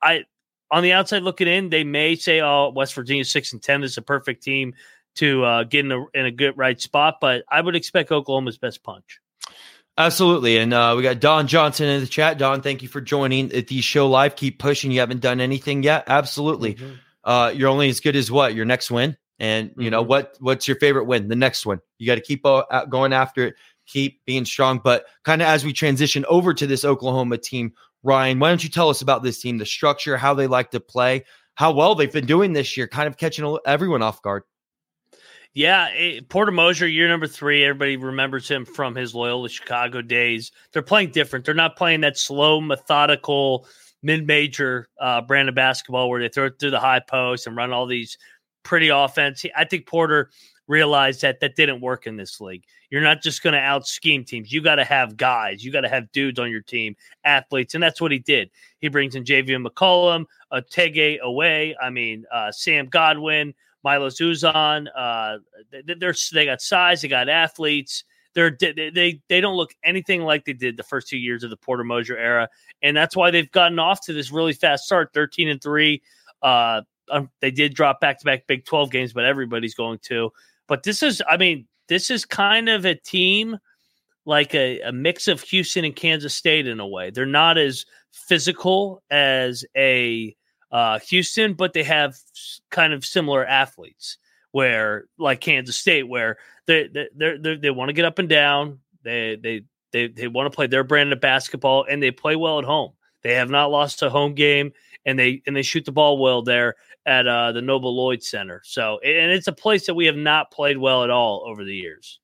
i 0.02 0.24
on 0.70 0.82
the 0.82 0.92
outside 0.92 1.22
looking 1.22 1.48
in, 1.48 1.70
they 1.70 1.84
may 1.84 2.14
say, 2.14 2.40
"Oh, 2.40 2.70
West 2.74 2.94
Virginia 2.94 3.24
six 3.24 3.52
and 3.52 3.62
ten 3.62 3.82
is 3.82 3.96
a 3.96 4.02
perfect 4.02 4.42
team 4.42 4.74
to 5.16 5.44
uh, 5.44 5.64
get 5.64 5.84
in 5.84 5.92
a 5.92 6.04
in 6.14 6.26
a 6.26 6.30
good 6.30 6.56
right 6.56 6.80
spot." 6.80 7.18
But 7.20 7.44
I 7.50 7.60
would 7.60 7.76
expect 7.76 8.10
Oklahoma's 8.12 8.58
best 8.58 8.82
punch. 8.82 9.20
Absolutely, 9.96 10.58
and 10.58 10.72
uh, 10.72 10.94
we 10.96 11.02
got 11.02 11.20
Don 11.20 11.46
Johnson 11.46 11.88
in 11.88 12.00
the 12.00 12.06
chat. 12.06 12.38
Don, 12.38 12.62
thank 12.62 12.82
you 12.82 12.88
for 12.88 13.00
joining 13.00 13.48
the 13.48 13.80
show 13.80 14.08
live. 14.08 14.36
Keep 14.36 14.58
pushing. 14.58 14.90
You 14.90 15.00
haven't 15.00 15.20
done 15.20 15.40
anything 15.40 15.82
yet. 15.82 16.04
Absolutely, 16.06 16.74
mm-hmm. 16.74 16.94
uh, 17.24 17.48
you're 17.50 17.68
only 17.68 17.88
as 17.88 18.00
good 18.00 18.16
as 18.16 18.30
what 18.30 18.54
your 18.54 18.64
next 18.64 18.90
win. 18.90 19.16
And 19.40 19.70
you 19.70 19.84
mm-hmm. 19.84 19.90
know 19.90 20.02
what? 20.02 20.36
What's 20.40 20.68
your 20.68 20.78
favorite 20.78 21.04
win? 21.04 21.28
The 21.28 21.36
next 21.36 21.64
one. 21.64 21.80
You 21.98 22.06
got 22.06 22.16
to 22.16 22.20
keep 22.20 22.44
uh, 22.44 22.84
going 22.86 23.12
after 23.12 23.48
it. 23.48 23.54
Keep 23.88 24.24
being 24.24 24.44
strong. 24.44 24.80
But 24.82 25.06
kind 25.24 25.42
of 25.42 25.48
as 25.48 25.64
we 25.64 25.72
transition 25.72 26.24
over 26.28 26.54
to 26.54 26.66
this 26.66 26.84
Oklahoma 26.84 27.38
team, 27.38 27.72
Ryan, 28.02 28.38
why 28.38 28.48
don't 28.48 28.62
you 28.62 28.70
tell 28.70 28.88
us 28.88 29.02
about 29.02 29.22
this 29.22 29.40
team, 29.40 29.58
the 29.58 29.66
structure, 29.66 30.16
how 30.16 30.34
they 30.34 30.46
like 30.46 30.70
to 30.70 30.80
play, 30.80 31.24
how 31.54 31.72
well 31.72 31.94
they've 31.94 32.12
been 32.12 32.26
doing 32.26 32.52
this 32.52 32.76
year, 32.76 32.86
kind 32.86 33.08
of 33.08 33.16
catching 33.16 33.58
everyone 33.66 34.02
off 34.02 34.22
guard. 34.22 34.44
Yeah, 35.54 35.88
it, 35.88 36.16
eh, 36.16 36.20
Porter 36.28 36.52
Moser, 36.52 36.86
year 36.86 37.08
number 37.08 37.26
three. 37.26 37.64
Everybody 37.64 37.96
remembers 37.96 38.48
him 38.48 38.64
from 38.64 38.94
his 38.94 39.14
Loyola 39.14 39.48
Chicago 39.48 40.02
days. 40.02 40.52
They're 40.72 40.82
playing 40.82 41.10
different. 41.10 41.44
They're 41.44 41.54
not 41.54 41.76
playing 41.76 42.02
that 42.02 42.18
slow, 42.18 42.60
methodical, 42.60 43.66
mid-major 44.02 44.88
uh, 45.00 45.22
brand 45.22 45.48
of 45.48 45.54
basketball 45.54 46.10
where 46.10 46.20
they 46.20 46.28
throw 46.28 46.46
it 46.46 46.60
through 46.60 46.70
the 46.70 46.80
high 46.80 47.00
post 47.00 47.46
and 47.46 47.56
run 47.56 47.72
all 47.72 47.86
these 47.86 48.18
pretty 48.62 48.88
offense. 48.88 49.44
I 49.56 49.64
think 49.64 49.86
Porter 49.86 50.30
realized 50.68 51.22
that 51.22 51.40
that 51.40 51.56
didn't 51.56 51.80
work 51.80 52.06
in 52.06 52.16
this 52.16 52.40
league. 52.40 52.62
You're 52.90 53.02
not 53.02 53.22
just 53.22 53.42
going 53.42 53.54
to 53.54 53.58
out 53.58 53.86
scheme 53.86 54.24
teams. 54.24 54.52
You 54.52 54.62
got 54.62 54.76
to 54.76 54.84
have 54.84 55.16
guys. 55.16 55.64
You 55.64 55.72
got 55.72 55.80
to 55.80 55.88
have 55.88 56.12
dudes 56.12 56.38
on 56.38 56.50
your 56.50 56.60
team, 56.60 56.94
athletes, 57.24 57.74
and 57.74 57.82
that's 57.82 58.00
what 58.00 58.12
he 58.12 58.18
did. 58.18 58.50
He 58.78 58.88
brings 58.88 59.14
in 59.14 59.24
J.V. 59.24 59.54
McCollum, 59.54 60.26
uh, 60.50 60.60
Otega 60.60 61.18
Oweh. 61.20 61.74
I 61.82 61.90
mean, 61.90 62.24
uh, 62.32 62.52
Sam 62.52 62.86
Godwin, 62.86 63.54
Milo 63.82 64.08
Uzan. 64.08 64.86
Uh, 64.94 65.38
they're 65.98 66.14
they 66.32 66.44
got 66.44 66.60
size. 66.60 67.02
They 67.02 67.08
got 67.08 67.28
athletes. 67.28 68.04
They're 68.34 68.56
they 68.60 69.20
they 69.28 69.40
don't 69.40 69.56
look 69.56 69.74
anything 69.82 70.22
like 70.22 70.44
they 70.44 70.52
did 70.52 70.76
the 70.76 70.82
first 70.82 71.08
two 71.08 71.16
years 71.16 71.42
of 71.42 71.50
the 71.50 71.56
Porter 71.56 71.84
Moser 71.84 72.16
era, 72.16 72.48
and 72.82 72.96
that's 72.96 73.16
why 73.16 73.30
they've 73.30 73.50
gotten 73.50 73.78
off 73.78 74.04
to 74.06 74.12
this 74.12 74.30
really 74.30 74.52
fast 74.52 74.84
start, 74.84 75.12
thirteen 75.12 75.48
and 75.48 75.60
three. 75.60 76.02
Uh, 76.42 76.82
um, 77.10 77.30
they 77.40 77.50
did 77.50 77.74
drop 77.74 78.00
back 78.00 78.18
to 78.18 78.24
back 78.24 78.46
Big 78.46 78.64
Twelve 78.64 78.90
games, 78.90 79.12
but 79.12 79.24
everybody's 79.24 79.74
going 79.74 79.98
to. 80.04 80.30
But 80.68 80.84
this 80.84 81.02
is, 81.02 81.20
I 81.28 81.36
mean, 81.36 81.66
this 81.88 82.10
is 82.10 82.24
kind 82.24 82.68
of 82.68 82.84
a 82.84 82.94
team 82.94 83.58
like 84.24 84.54
a, 84.54 84.80
a 84.82 84.92
mix 84.92 85.26
of 85.26 85.40
Houston 85.40 85.84
and 85.84 85.96
Kansas 85.96 86.34
State 86.34 86.68
in 86.68 86.78
a 86.78 86.86
way. 86.86 87.10
They're 87.10 87.26
not 87.26 87.58
as 87.58 87.86
physical 88.12 89.02
as 89.10 89.64
a 89.76 90.36
uh, 90.70 90.98
Houston, 91.00 91.54
but 91.54 91.72
they 91.72 91.82
have 91.82 92.16
kind 92.70 92.92
of 92.92 93.04
similar 93.04 93.44
athletes. 93.44 94.18
Where 94.52 95.04
like 95.18 95.40
Kansas 95.40 95.76
State, 95.76 96.08
where 96.08 96.38
they 96.66 96.88
they 96.88 97.08
they 97.14 97.56
they 97.56 97.70
want 97.70 97.90
to 97.90 97.92
get 97.92 98.06
up 98.06 98.18
and 98.18 98.28
down. 98.28 98.80
They 99.02 99.36
they 99.36 99.62
they 99.92 100.08
they 100.08 100.26
want 100.26 100.50
to 100.50 100.56
play 100.56 100.66
their 100.66 100.84
brand 100.84 101.12
of 101.12 101.20
basketball, 101.20 101.84
and 101.88 102.02
they 102.02 102.10
play 102.10 102.34
well 102.34 102.58
at 102.58 102.64
home. 102.64 102.92
They 103.22 103.34
have 103.34 103.50
not 103.50 103.70
lost 103.70 104.02
a 104.02 104.08
home 104.08 104.34
game, 104.34 104.72
and 105.08 105.18
they 105.18 105.42
and 105.46 105.56
they 105.56 105.62
shoot 105.62 105.86
the 105.86 105.92
ball 105.92 106.18
well 106.18 106.42
there 106.42 106.74
at 107.06 107.26
uh, 107.26 107.50
the 107.52 107.62
Noble 107.62 107.96
Lloyd 107.96 108.22
Center. 108.22 108.60
So, 108.64 108.98
and 108.98 109.32
it's 109.32 109.46
a 109.46 109.52
place 109.52 109.86
that 109.86 109.94
we 109.94 110.04
have 110.04 110.16
not 110.16 110.50
played 110.50 110.76
well 110.76 111.02
at 111.02 111.08
all 111.10 111.44
over 111.46 111.64
the 111.64 111.74
years. 111.74 112.20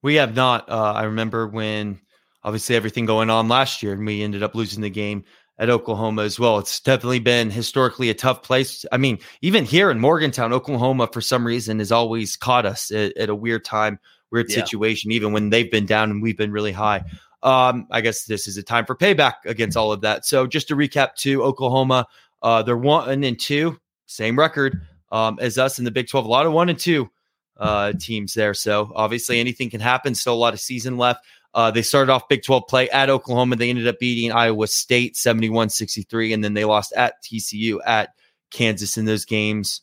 We 0.00 0.14
have 0.14 0.36
not. 0.36 0.70
Uh, 0.70 0.92
I 0.92 1.02
remember 1.04 1.48
when 1.48 2.00
obviously 2.44 2.76
everything 2.76 3.04
going 3.04 3.30
on 3.30 3.48
last 3.48 3.82
year, 3.82 3.94
and 3.94 4.06
we 4.06 4.22
ended 4.22 4.44
up 4.44 4.54
losing 4.54 4.80
the 4.80 4.90
game 4.90 5.24
at 5.58 5.70
Oklahoma 5.70 6.22
as 6.22 6.38
well. 6.38 6.58
It's 6.58 6.78
definitely 6.78 7.18
been 7.18 7.50
historically 7.50 8.10
a 8.10 8.14
tough 8.14 8.44
place. 8.44 8.84
I 8.92 8.96
mean, 8.96 9.18
even 9.42 9.64
here 9.64 9.90
in 9.90 9.98
Morgantown, 9.98 10.52
Oklahoma, 10.52 11.08
for 11.12 11.20
some 11.20 11.44
reason, 11.44 11.80
has 11.80 11.90
always 11.90 12.36
caught 12.36 12.64
us 12.64 12.92
at, 12.92 13.16
at 13.16 13.28
a 13.28 13.34
weird 13.34 13.64
time, 13.64 13.98
weird 14.30 14.50
yeah. 14.50 14.56
situation, 14.56 15.10
even 15.10 15.32
when 15.32 15.50
they've 15.50 15.70
been 15.70 15.86
down 15.86 16.12
and 16.12 16.22
we've 16.22 16.38
been 16.38 16.52
really 16.52 16.72
high. 16.72 17.04
Um, 17.44 17.86
I 17.90 18.00
guess 18.00 18.24
this 18.24 18.48
is 18.48 18.56
a 18.56 18.62
time 18.62 18.86
for 18.86 18.96
payback 18.96 19.34
against 19.44 19.76
all 19.76 19.92
of 19.92 20.00
that. 20.00 20.24
So 20.24 20.46
just 20.46 20.68
to 20.68 20.76
recap, 20.76 21.14
to 21.16 21.44
Oklahoma, 21.44 22.06
uh, 22.42 22.62
they're 22.62 22.76
one 22.76 23.22
and 23.22 23.38
two 23.38 23.78
same 24.06 24.38
record 24.38 24.80
um, 25.12 25.38
as 25.40 25.58
us 25.58 25.78
in 25.78 25.84
the 25.84 25.90
Big 25.90 26.08
12. 26.08 26.24
A 26.24 26.28
lot 26.28 26.46
of 26.46 26.52
one 26.52 26.68
and 26.68 26.78
two 26.78 27.10
uh, 27.58 27.92
teams 27.98 28.34
there. 28.34 28.54
So 28.54 28.90
obviously 28.94 29.40
anything 29.40 29.70
can 29.70 29.80
happen. 29.80 30.14
Still 30.14 30.34
a 30.34 30.36
lot 30.36 30.54
of 30.54 30.60
season 30.60 30.96
left. 30.96 31.24
Uh, 31.52 31.70
they 31.70 31.82
started 31.82 32.10
off 32.10 32.28
Big 32.28 32.42
12 32.42 32.64
play 32.68 32.90
at 32.90 33.10
Oklahoma. 33.10 33.56
They 33.56 33.70
ended 33.70 33.86
up 33.86 33.98
beating 34.00 34.32
Iowa 34.32 34.66
State 34.66 35.16
71 35.16 35.68
63. 35.68 36.32
And 36.32 36.42
then 36.42 36.54
they 36.54 36.64
lost 36.64 36.92
at 36.96 37.22
TCU 37.22 37.78
at 37.86 38.10
Kansas 38.50 38.96
in 38.96 39.04
those 39.04 39.24
games. 39.24 39.82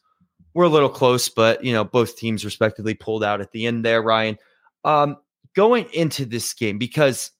We're 0.53 0.65
a 0.65 0.69
little 0.69 0.89
close, 0.89 1.29
but, 1.29 1.63
you 1.63 1.71
know, 1.71 1.85
both 1.85 2.17
teams 2.17 2.43
respectively 2.43 2.93
pulled 2.93 3.23
out 3.23 3.39
at 3.39 3.51
the 3.51 3.67
end 3.67 3.85
there, 3.85 4.01
Ryan. 4.01 4.37
Um, 4.83 5.17
going 5.55 5.85
into 5.93 6.25
this 6.25 6.53
game, 6.53 6.77
because 6.77 7.31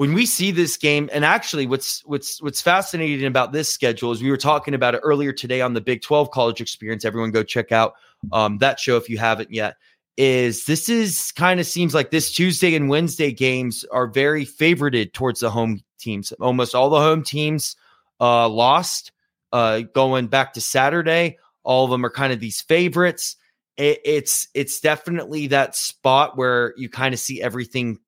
when 0.00 0.14
we 0.14 0.24
see 0.24 0.50
this 0.50 0.78
game, 0.78 1.10
and 1.12 1.26
actually, 1.26 1.66
what's 1.66 2.02
what's 2.06 2.40
what's 2.40 2.62
fascinating 2.62 3.26
about 3.26 3.52
this 3.52 3.70
schedule 3.70 4.12
is 4.12 4.22
we 4.22 4.30
were 4.30 4.38
talking 4.38 4.72
about 4.72 4.94
it 4.94 5.02
earlier 5.04 5.30
today 5.30 5.60
on 5.60 5.74
the 5.74 5.80
Big 5.82 6.00
Twelve 6.00 6.30
College 6.30 6.62
Experience. 6.62 7.04
Everyone, 7.04 7.30
go 7.30 7.42
check 7.42 7.70
out 7.70 7.96
um, 8.32 8.56
that 8.58 8.80
show 8.80 8.96
if 8.96 9.10
you 9.10 9.18
haven't 9.18 9.52
yet. 9.52 9.76
Is 10.16 10.64
this 10.64 10.88
is 10.88 11.32
kind 11.32 11.60
of 11.60 11.66
seems 11.66 11.92
like 11.92 12.10
this 12.10 12.32
Tuesday 12.32 12.74
and 12.74 12.88
Wednesday 12.88 13.30
games 13.30 13.84
are 13.92 14.06
very 14.06 14.46
favorited 14.46 15.12
towards 15.12 15.40
the 15.40 15.50
home 15.50 15.82
teams. 15.98 16.32
Almost 16.40 16.74
all 16.74 16.88
the 16.88 16.98
home 16.98 17.22
teams 17.22 17.76
uh, 18.22 18.48
lost. 18.48 19.12
Uh, 19.52 19.80
going 19.92 20.28
back 20.28 20.54
to 20.54 20.62
Saturday, 20.62 21.36
all 21.62 21.84
of 21.84 21.90
them 21.90 22.06
are 22.06 22.10
kind 22.10 22.32
of 22.32 22.40
these 22.40 22.62
favorites. 22.62 23.36
It, 23.76 24.00
it's 24.06 24.48
it's 24.54 24.80
definitely 24.80 25.48
that 25.48 25.76
spot 25.76 26.38
where 26.38 26.72
you 26.78 26.88
kind 26.88 27.12
of 27.12 27.20
see 27.20 27.42
everything 27.42 27.98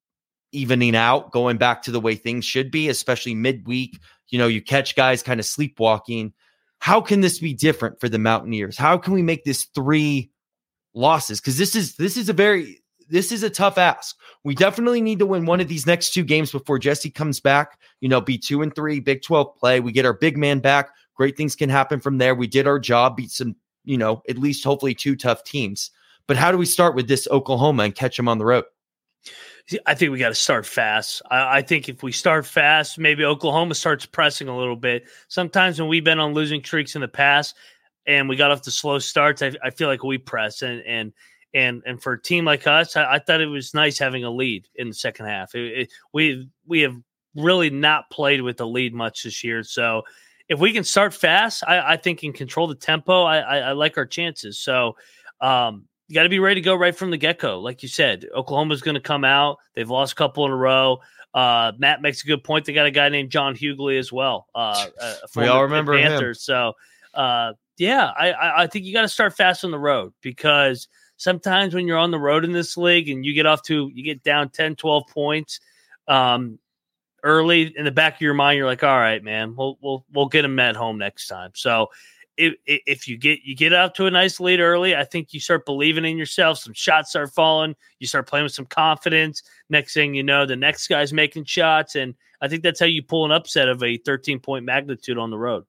evening 0.52 0.94
out, 0.94 1.32
going 1.32 1.56
back 1.56 1.82
to 1.82 1.90
the 1.90 2.00
way 2.00 2.14
things 2.14 2.44
should 2.44 2.70
be, 2.70 2.88
especially 2.88 3.34
midweek. 3.34 3.98
You 4.28 4.38
know, 4.38 4.46
you 4.46 4.62
catch 4.62 4.94
guys 4.94 5.22
kind 5.22 5.40
of 5.40 5.46
sleepwalking. 5.46 6.32
How 6.78 7.00
can 7.00 7.20
this 7.20 7.38
be 7.38 7.54
different 7.54 8.00
for 8.00 8.08
the 8.08 8.18
Mountaineers? 8.18 8.76
How 8.76 8.96
can 8.98 9.12
we 9.12 9.22
make 9.22 9.44
this 9.44 9.64
three 9.74 10.30
losses? 10.94 11.40
Because 11.40 11.58
this 11.58 11.74
is 11.74 11.96
this 11.96 12.16
is 12.16 12.28
a 12.28 12.32
very 12.32 12.82
this 13.08 13.30
is 13.30 13.42
a 13.42 13.50
tough 13.50 13.76
ask. 13.76 14.16
We 14.42 14.54
definitely 14.54 15.02
need 15.02 15.18
to 15.18 15.26
win 15.26 15.44
one 15.44 15.60
of 15.60 15.68
these 15.68 15.86
next 15.86 16.14
two 16.14 16.24
games 16.24 16.50
before 16.50 16.78
Jesse 16.78 17.10
comes 17.10 17.40
back. 17.40 17.78
You 18.00 18.08
know, 18.08 18.20
be 18.20 18.38
two 18.38 18.62
and 18.62 18.74
three, 18.74 19.00
Big 19.00 19.22
12 19.22 19.54
play. 19.56 19.80
We 19.80 19.92
get 19.92 20.06
our 20.06 20.14
big 20.14 20.38
man 20.38 20.60
back. 20.60 20.90
Great 21.14 21.36
things 21.36 21.54
can 21.54 21.68
happen 21.68 22.00
from 22.00 22.18
there. 22.18 22.34
We 22.34 22.46
did 22.46 22.66
our 22.66 22.78
job, 22.78 23.16
beat 23.16 23.30
some, 23.30 23.54
you 23.84 23.98
know, 23.98 24.22
at 24.28 24.38
least 24.38 24.64
hopefully 24.64 24.94
two 24.94 25.14
tough 25.14 25.44
teams. 25.44 25.90
But 26.26 26.38
how 26.38 26.50
do 26.50 26.58
we 26.58 26.64
start 26.64 26.94
with 26.94 27.06
this 27.06 27.28
Oklahoma 27.30 27.82
and 27.82 27.94
catch 27.94 28.16
them 28.16 28.28
on 28.28 28.38
the 28.38 28.46
road? 28.46 28.64
I 29.86 29.94
think 29.94 30.12
we 30.12 30.18
got 30.18 30.30
to 30.30 30.34
start 30.34 30.66
fast. 30.66 31.22
I, 31.30 31.58
I, 31.58 31.62
think 31.62 31.88
if 31.88 32.02
we 32.02 32.12
start 32.12 32.46
fast, 32.46 32.98
maybe 32.98 33.24
Oklahoma 33.24 33.74
starts 33.74 34.04
pressing 34.04 34.48
a 34.48 34.56
little 34.56 34.76
bit. 34.76 35.04
Sometimes 35.28 35.80
when 35.80 35.88
we've 35.88 36.04
been 36.04 36.18
on 36.18 36.34
losing 36.34 36.62
streaks 36.62 36.94
in 36.94 37.00
the 37.00 37.08
past 37.08 37.54
and 38.06 38.28
we 38.28 38.36
got 38.36 38.50
off 38.50 38.62
the 38.62 38.70
slow 38.70 38.98
starts, 38.98 39.42
I, 39.42 39.52
I 39.62 39.70
feel 39.70 39.88
like 39.88 40.02
we 40.02 40.18
press 40.18 40.62
and 40.62 40.82
and 40.82 41.12
and 41.54 41.82
and 41.86 42.02
for 42.02 42.14
a 42.14 42.22
team 42.22 42.44
like 42.44 42.66
us, 42.66 42.96
I, 42.96 43.14
I 43.14 43.18
thought 43.18 43.40
it 43.40 43.46
was 43.46 43.74
nice 43.74 43.98
having 43.98 44.24
a 44.24 44.30
lead 44.30 44.68
in 44.74 44.88
the 44.88 44.94
second 44.94 45.26
half. 45.26 45.54
It, 45.54 45.78
it, 45.78 45.92
we 46.12 46.48
we 46.66 46.80
have 46.80 46.96
really 47.36 47.70
not 47.70 48.10
played 48.10 48.42
with 48.42 48.56
the 48.56 48.66
lead 48.66 48.94
much 48.94 49.22
this 49.22 49.44
year, 49.44 49.62
so 49.62 50.02
if 50.48 50.58
we 50.58 50.72
can 50.72 50.84
start 50.84 51.14
fast, 51.14 51.62
I, 51.66 51.92
I 51.92 51.96
think 51.96 52.22
and 52.24 52.34
control 52.34 52.66
the 52.66 52.74
tempo, 52.74 53.22
I, 53.22 53.38
I, 53.38 53.72
like 53.72 53.96
our 53.96 54.06
chances. 54.06 54.58
So. 54.58 54.96
Um, 55.40 55.88
you 56.12 56.16
got 56.16 56.24
to 56.24 56.28
be 56.28 56.40
ready 56.40 56.60
to 56.60 56.64
go 56.64 56.74
right 56.74 56.94
from 56.94 57.10
the 57.10 57.16
get 57.16 57.38
go. 57.38 57.58
Like 57.58 57.82
you 57.82 57.88
said, 57.88 58.26
Oklahoma's 58.36 58.82
going 58.82 58.96
to 58.96 59.00
come 59.00 59.24
out. 59.24 59.56
They've 59.72 59.88
lost 59.88 60.12
a 60.12 60.14
couple 60.14 60.44
in 60.44 60.52
a 60.52 60.56
row. 60.56 61.00
Uh, 61.32 61.72
Matt 61.78 62.02
makes 62.02 62.22
a 62.22 62.26
good 62.26 62.44
point. 62.44 62.66
They 62.66 62.74
got 62.74 62.84
a 62.84 62.90
guy 62.90 63.08
named 63.08 63.30
John 63.30 63.54
Hugley 63.54 63.98
as 63.98 64.12
well. 64.12 64.46
Uh, 64.54 64.88
we 65.36 65.46
all 65.46 65.62
remember 65.62 65.96
Panthers. 65.96 66.36
him. 66.36 66.42
So, 66.42 66.72
uh, 67.14 67.54
yeah, 67.78 68.10
I, 68.14 68.64
I 68.64 68.66
think 68.66 68.84
you 68.84 68.92
got 68.92 69.02
to 69.02 69.08
start 69.08 69.34
fast 69.34 69.64
on 69.64 69.70
the 69.70 69.78
road 69.78 70.12
because 70.20 70.86
sometimes 71.16 71.74
when 71.74 71.86
you're 71.86 71.96
on 71.96 72.10
the 72.10 72.20
road 72.20 72.44
in 72.44 72.52
this 72.52 72.76
league 72.76 73.08
and 73.08 73.24
you 73.24 73.32
get 73.32 73.46
off 73.46 73.62
to, 73.62 73.90
you 73.94 74.04
get 74.04 74.22
down 74.22 74.50
10, 74.50 74.76
12 74.76 75.04
points 75.08 75.60
um, 76.08 76.58
early 77.22 77.72
in 77.74 77.86
the 77.86 77.90
back 77.90 78.16
of 78.16 78.20
your 78.20 78.34
mind, 78.34 78.58
you're 78.58 78.66
like, 78.66 78.84
all 78.84 78.98
right, 78.98 79.24
man, 79.24 79.56
we'll, 79.56 79.78
we'll, 79.80 80.04
we'll 80.12 80.28
get 80.28 80.42
them 80.42 80.58
at 80.58 80.76
home 80.76 80.98
next 80.98 81.26
time. 81.26 81.52
So 81.54 81.88
if, 82.36 82.54
if 82.66 83.08
you 83.08 83.16
get 83.16 83.40
you 83.44 83.54
get 83.54 83.72
out 83.72 83.94
to 83.96 84.06
a 84.06 84.10
nice 84.10 84.40
lead 84.40 84.60
early, 84.60 84.96
I 84.96 85.04
think 85.04 85.32
you 85.32 85.40
start 85.40 85.66
believing 85.66 86.04
in 86.04 86.16
yourself. 86.16 86.58
Some 86.58 86.72
shots 86.72 87.10
start 87.10 87.32
falling. 87.32 87.74
You 87.98 88.06
start 88.06 88.26
playing 88.28 88.44
with 88.44 88.52
some 88.52 88.66
confidence. 88.66 89.42
Next 89.68 89.94
thing 89.94 90.14
you 90.14 90.22
know, 90.22 90.46
the 90.46 90.56
next 90.56 90.88
guy's 90.88 91.12
making 91.12 91.44
shots, 91.44 91.96
and 91.96 92.14
I 92.40 92.48
think 92.48 92.62
that's 92.62 92.80
how 92.80 92.86
you 92.86 93.02
pull 93.02 93.24
an 93.24 93.32
upset 93.32 93.68
of 93.68 93.82
a 93.82 93.98
13 93.98 94.40
point 94.40 94.64
magnitude 94.64 95.18
on 95.18 95.30
the 95.30 95.38
road. 95.38 95.64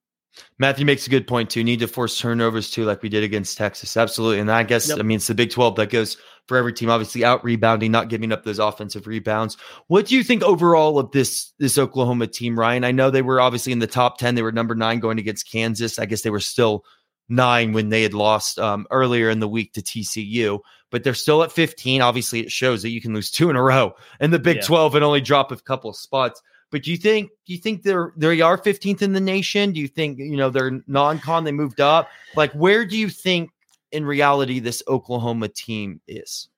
Matthew 0.58 0.86
makes 0.86 1.08
a 1.08 1.10
good 1.10 1.28
point 1.28 1.50
too. 1.50 1.64
Need 1.64 1.80
to 1.80 1.88
force 1.88 2.20
turnovers 2.20 2.70
too, 2.70 2.86
like 2.86 3.02
we 3.02 3.10
did 3.10 3.24
against 3.24 3.58
Texas. 3.58 3.96
Absolutely. 3.98 4.40
And 4.40 4.52
I 4.52 4.64
guess, 4.64 4.90
yep. 4.90 5.00
I 5.00 5.04
mean, 5.04 5.18
it's 5.18 5.28
the 5.28 5.36
Big 5.36 5.52
12 5.52 5.76
that 5.76 5.90
goes 5.90 6.18
for 6.48 6.58
every 6.58 6.74
team, 6.74 6.90
obviously 6.90 7.24
out 7.24 7.44
rebounding, 7.44 7.92
not 7.92 8.10
giving 8.10 8.32
up 8.32 8.44
those 8.44 8.60
offensive 8.60 9.08
rebounds. 9.08 9.58
What 9.88 10.08
do 10.08 10.16
you 10.16 10.24
think 10.24 10.44
overall 10.44 11.00
of 11.00 11.12
this, 11.12 11.54
this 11.60 11.78
Oklahoma 11.78 12.28
team, 12.28 12.60
Ryan? 12.60 12.84
I 12.84 12.92
know 12.92 13.10
they 13.10 13.22
were 13.22 13.40
obviously 13.40 13.72
in 13.72 13.80
the 13.80 13.88
top 13.88 14.18
10. 14.18 14.36
They 14.36 14.42
were 14.42 14.52
number 14.52 14.76
nine 14.76 15.00
going 15.00 15.20
against 15.20 15.52
Kansas. 15.52 16.00
I 16.00 16.06
guess 16.06 16.22
they 16.22 16.30
were 16.30 16.40
still 16.40 16.84
nine 17.30 17.74
when 17.74 17.90
they 17.90 18.04
had 18.04 18.14
lost 18.14 18.60
um, 18.60 18.86
earlier 18.92 19.30
in 19.30 19.40
the 19.40 19.48
week 19.48 19.74
to 19.74 19.82
TCU, 19.82 20.60
but 20.92 21.04
they're 21.04 21.14
still 21.14 21.44
at 21.44 21.52
15. 21.52 22.02
Obviously, 22.02 22.42
it 22.42 22.52
shows 22.52 22.82
that 22.82 22.90
you 22.90 23.02
can 23.02 23.14
lose 23.14 23.32
two 23.32 23.50
in 23.50 23.56
a 23.56 23.62
row 23.62 23.94
in 24.20 24.32
the 24.32 24.40
Big 24.40 24.58
yeah. 24.58 24.64
12 24.64 24.96
and 24.96 25.04
only 25.04 25.22
drop 25.22 25.52
a 25.52 25.58
couple 25.58 25.94
spots. 25.94 26.42
But 26.74 26.82
do 26.82 26.90
you 26.90 26.98
think 26.98 27.30
do 27.46 27.54
you 27.54 27.60
think 27.60 27.84
they're 27.84 28.14
they 28.18 28.42
are 28.42 28.58
15th 28.58 29.04
in 29.04 29.14
the 29.14 29.22
nation? 29.22 29.74
Do 29.74 29.80
you 29.80 29.88
think 29.88 30.18
you 30.18 30.36
know 30.36 30.50
they're 30.50 30.82
non-con? 30.88 31.44
They 31.44 31.52
moved 31.52 31.80
up. 31.80 32.10
Like 32.36 32.52
where 32.54 32.84
do 32.84 32.98
you 32.98 33.10
think 33.10 33.52
in 33.92 34.04
reality 34.04 34.60
this 34.60 34.82
Oklahoma 34.88 35.50
team 35.50 36.02
is? 36.08 36.50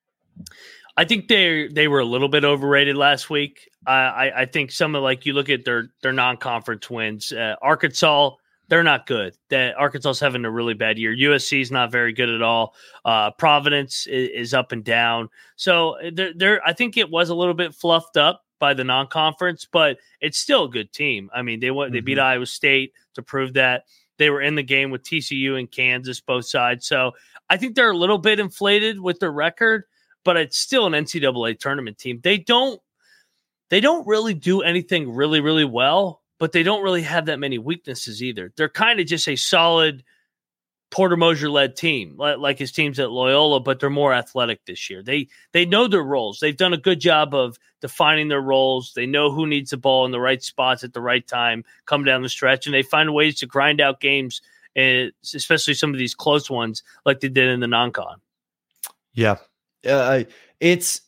I 0.96 1.04
think 1.04 1.28
they 1.28 1.68
they 1.68 1.86
were 1.86 2.00
a 2.00 2.06
little 2.06 2.30
bit 2.30 2.44
overrated 2.44 2.96
last 2.96 3.28
week. 3.28 3.68
I 3.86 4.32
I 4.34 4.46
think 4.46 4.72
some 4.72 4.94
of 4.94 5.02
like 5.02 5.26
you 5.26 5.34
look 5.34 5.50
at 5.50 5.66
their 5.66 5.90
their 6.00 6.14
non-conference 6.14 6.88
wins. 6.88 7.30
Uh, 7.30 7.56
Arkansas 7.60 8.30
they're 8.68 8.82
not 8.82 9.06
good. 9.06 9.36
That 9.50 9.74
is 9.78 10.18
having 10.18 10.44
a 10.44 10.50
really 10.50 10.74
bad 10.74 10.98
year. 10.98 11.14
USC 11.14 11.60
is 11.60 11.70
not 11.70 11.92
very 11.92 12.12
good 12.12 12.30
at 12.30 12.42
all. 12.42 12.74
Uh, 13.04 13.30
Providence 13.32 14.08
is, 14.08 14.30
is, 14.30 14.54
up 14.54 14.72
and 14.72 14.82
down. 14.82 15.28
So 15.54 15.96
there, 16.12 16.32
there, 16.34 16.66
I 16.66 16.72
think 16.72 16.96
it 16.96 17.08
was 17.08 17.28
a 17.28 17.34
little 17.36 17.54
bit 17.54 17.76
fluffed 17.76 18.16
up 18.16 18.45
by 18.58 18.74
the 18.74 18.84
non-conference, 18.84 19.66
but 19.70 19.98
it's 20.20 20.38
still 20.38 20.64
a 20.64 20.70
good 20.70 20.92
team. 20.92 21.30
I 21.34 21.42
mean, 21.42 21.60
they 21.60 21.70
went, 21.70 21.92
they 21.92 22.00
beat 22.00 22.18
mm-hmm. 22.18 22.26
Iowa 22.26 22.46
State 22.46 22.92
to 23.14 23.22
prove 23.22 23.54
that 23.54 23.84
they 24.18 24.30
were 24.30 24.40
in 24.40 24.54
the 24.54 24.62
game 24.62 24.90
with 24.90 25.02
TCU 25.02 25.58
and 25.58 25.70
Kansas, 25.70 26.20
both 26.20 26.46
sides. 26.46 26.86
So 26.86 27.12
I 27.50 27.56
think 27.56 27.74
they're 27.74 27.90
a 27.90 27.96
little 27.96 28.18
bit 28.18 28.40
inflated 28.40 28.98
with 29.00 29.20
their 29.20 29.32
record, 29.32 29.84
but 30.24 30.36
it's 30.36 30.58
still 30.58 30.86
an 30.86 30.92
NCAA 30.92 31.58
tournament 31.58 31.98
team. 31.98 32.20
They 32.22 32.38
don't 32.38 32.80
they 33.68 33.80
don't 33.80 34.06
really 34.06 34.34
do 34.34 34.62
anything 34.62 35.12
really 35.12 35.40
really 35.40 35.64
well, 35.64 36.22
but 36.38 36.52
they 36.52 36.62
don't 36.62 36.82
really 36.82 37.02
have 37.02 37.26
that 37.26 37.38
many 37.38 37.58
weaknesses 37.58 38.22
either. 38.22 38.52
They're 38.56 38.68
kind 38.68 39.00
of 39.00 39.06
just 39.06 39.28
a 39.28 39.36
solid 39.36 40.02
Porter 40.90 41.16
Moser 41.16 41.50
led 41.50 41.76
team, 41.76 42.14
like, 42.16 42.58
his 42.58 42.70
teams 42.70 42.98
at 43.00 43.10
Loyola, 43.10 43.60
but 43.60 43.80
they're 43.80 43.90
more 43.90 44.14
athletic 44.14 44.64
this 44.64 44.88
year. 44.88 45.02
They 45.02 45.28
they 45.52 45.66
know 45.66 45.88
their 45.88 46.02
roles. 46.02 46.38
They've 46.38 46.56
done 46.56 46.72
a 46.72 46.78
good 46.78 47.00
job 47.00 47.34
of 47.34 47.58
defining 47.80 48.28
their 48.28 48.40
roles. 48.40 48.92
They 48.94 49.04
know 49.04 49.32
who 49.32 49.46
needs 49.46 49.70
the 49.70 49.76
ball 49.76 50.06
in 50.06 50.12
the 50.12 50.20
right 50.20 50.42
spots 50.42 50.84
at 50.84 50.92
the 50.92 51.00
right 51.00 51.26
time, 51.26 51.64
come 51.86 52.04
down 52.04 52.22
the 52.22 52.28
stretch, 52.28 52.66
and 52.66 52.74
they 52.74 52.82
find 52.82 53.12
ways 53.12 53.36
to 53.40 53.46
grind 53.46 53.80
out 53.80 54.00
games, 54.00 54.40
and 54.76 55.12
especially 55.34 55.74
some 55.74 55.92
of 55.92 55.98
these 55.98 56.14
close 56.14 56.48
ones, 56.48 56.82
like 57.04 57.20
they 57.20 57.28
did 57.28 57.48
in 57.48 57.60
the 57.60 57.66
non-con. 57.66 58.20
Yeah, 59.12 59.36
uh, 59.86 60.22
it's. 60.60 61.00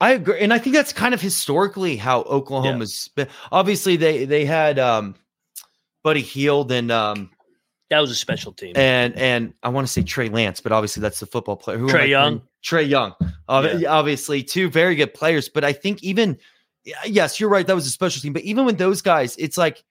I 0.00 0.12
agree, 0.12 0.40
and 0.40 0.52
I 0.52 0.58
think 0.58 0.76
that's 0.76 0.92
kind 0.92 1.14
of 1.14 1.20
historically 1.20 1.96
how 1.96 2.22
Oklahoma's 2.22 3.10
yeah. 3.16 3.24
been. 3.24 3.34
Obviously, 3.50 3.96
they 3.96 4.26
they 4.26 4.44
had 4.44 4.78
um, 4.78 5.14
Buddy 6.02 6.20
Hield 6.20 6.70
and 6.70 6.92
um, 6.92 7.30
that 7.94 8.00
was 8.00 8.10
a 8.10 8.16
special 8.16 8.52
team. 8.52 8.72
And 8.76 9.16
and 9.16 9.54
I 9.62 9.68
want 9.68 9.86
to 9.86 9.92
say 9.92 10.02
Trey 10.02 10.28
Lance, 10.28 10.60
but 10.60 10.72
obviously 10.72 11.00
that's 11.00 11.20
the 11.20 11.26
football 11.26 11.56
player. 11.56 11.78
Who 11.78 11.88
Trae 11.88 12.08
Young. 12.08 12.42
Trae 12.64 12.88
Young. 12.88 13.14
Uh, 13.48 13.76
yeah. 13.78 13.92
Obviously, 13.92 14.42
two 14.42 14.68
very 14.68 14.96
good 14.96 15.14
players. 15.14 15.48
But 15.48 15.64
I 15.64 15.72
think 15.72 16.02
even 16.02 16.38
yes, 17.06 17.40
you're 17.40 17.50
right. 17.50 17.66
That 17.66 17.74
was 17.74 17.86
a 17.86 17.90
special 17.90 18.20
team. 18.20 18.32
But 18.32 18.42
even 18.42 18.64
with 18.64 18.78
those 18.78 19.02
guys, 19.02 19.36
it's 19.36 19.56
like 19.56 19.82